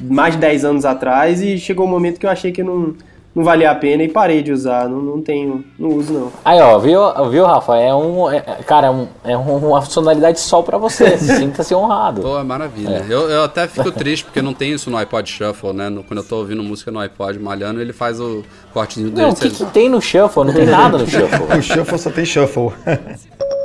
[0.00, 2.94] mais de 10 anos atrás, e chegou um momento que eu achei que não
[3.34, 4.88] não valia a pena e parei de usar.
[4.88, 6.32] Não, não tenho, não uso não.
[6.44, 7.00] Aí, ó, viu,
[7.30, 7.76] viu Rafa?
[7.76, 8.30] É um.
[8.30, 11.16] É, cara, é, um, é uma funcionalidade só pra você.
[11.18, 12.22] Sinta-se honrado.
[12.22, 13.04] Pô, é maravilha.
[13.08, 13.12] É.
[13.12, 15.88] Eu, eu até fico triste porque não tem isso no iPod Shuffle, né?
[15.88, 19.26] No, quando eu tô ouvindo música no iPod malhando, ele faz o cortezinho dele.
[19.26, 20.44] Não, o que, que tem no Shuffle?
[20.44, 21.58] Não tem nada no Shuffle.
[21.58, 22.72] o Shuffle só tem Shuffle.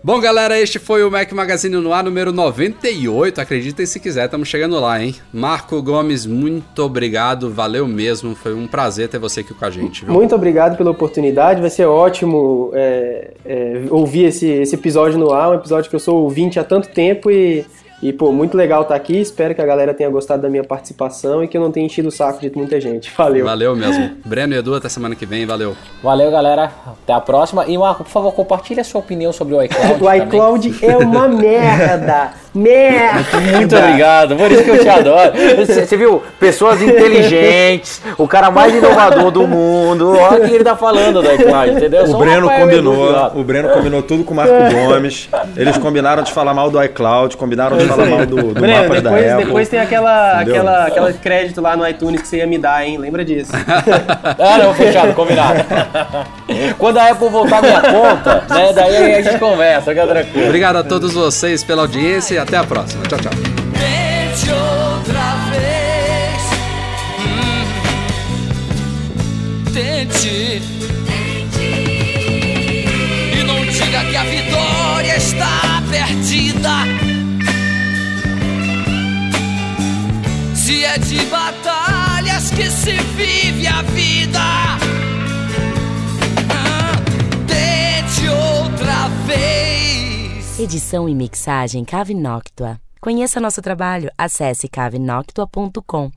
[0.00, 3.40] Bom, galera, este foi o Mac Magazine no ar número 98.
[3.40, 5.12] Acreditem se quiser, estamos chegando lá, hein?
[5.32, 8.34] Marco Gomes, muito obrigado, valeu mesmo.
[8.36, 10.04] Foi um prazer ter você aqui com a gente.
[10.04, 10.14] Viu?
[10.14, 15.50] Muito obrigado pela oportunidade, vai ser ótimo é, é, ouvir esse, esse episódio no ar.
[15.50, 17.66] Um episódio que eu sou ouvinte há tanto tempo e
[18.00, 19.18] e, pô, muito legal estar tá aqui.
[19.18, 22.08] Espero que a galera tenha gostado da minha participação e que eu não tenha enchido
[22.08, 23.12] o saco de muita gente.
[23.16, 23.44] Valeu.
[23.44, 24.16] Valeu mesmo.
[24.24, 25.44] Breno e Edu, até semana que vem.
[25.44, 25.76] Valeu.
[26.02, 26.70] Valeu, galera.
[26.86, 27.66] Até a próxima.
[27.66, 29.98] E, Marco, por favor, compartilhe a sua opinião sobre o iCloud.
[30.04, 32.32] o iCloud é uma merda.
[32.54, 33.40] Merda!
[33.56, 35.32] Muito obrigado, por isso que eu te adoro.
[35.56, 36.22] Você, você viu?
[36.40, 40.16] Pessoas inteligentes, o cara mais inovador do mundo.
[40.16, 42.04] Olha o que ele tá falando da iCloud, entendeu?
[42.04, 45.28] O Breno combinou, o Breno combinou tudo com o Marco Gomes.
[45.56, 49.02] Eles combinaram de falar mal do iCloud, combinaram de falar mal do, do Breno, depois,
[49.02, 49.44] da Apple.
[49.44, 52.96] Depois tem aquela, aquela, aquela crédito lá no iTunes que você ia me dar, hein?
[52.98, 53.52] Lembra disso?
[54.38, 55.64] ah, não, fechado, combinado.
[56.78, 58.72] Quando a Apple voltar minha conta, né?
[58.72, 60.46] Daí a gente conversa, fica tranquilo.
[60.46, 63.02] Obrigado a todos vocês pela audiência e até a próxima.
[63.02, 63.32] Tchau, tchau.
[63.32, 66.40] Tente outra vez.
[67.18, 67.64] Hum.
[69.74, 70.62] Tente.
[71.08, 71.68] Tente.
[73.36, 76.86] E não diga que a vitória está perdida.
[80.54, 84.87] Se é de batalhas que se vive a vida.
[90.58, 92.80] Edição e mixagem Cave Noctua.
[93.00, 96.10] Conheça nosso trabalho, acesse cavenoctua.com.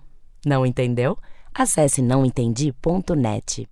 [0.44, 1.16] Não entendeu?
[1.54, 3.70] Acesse nãoentendi.net.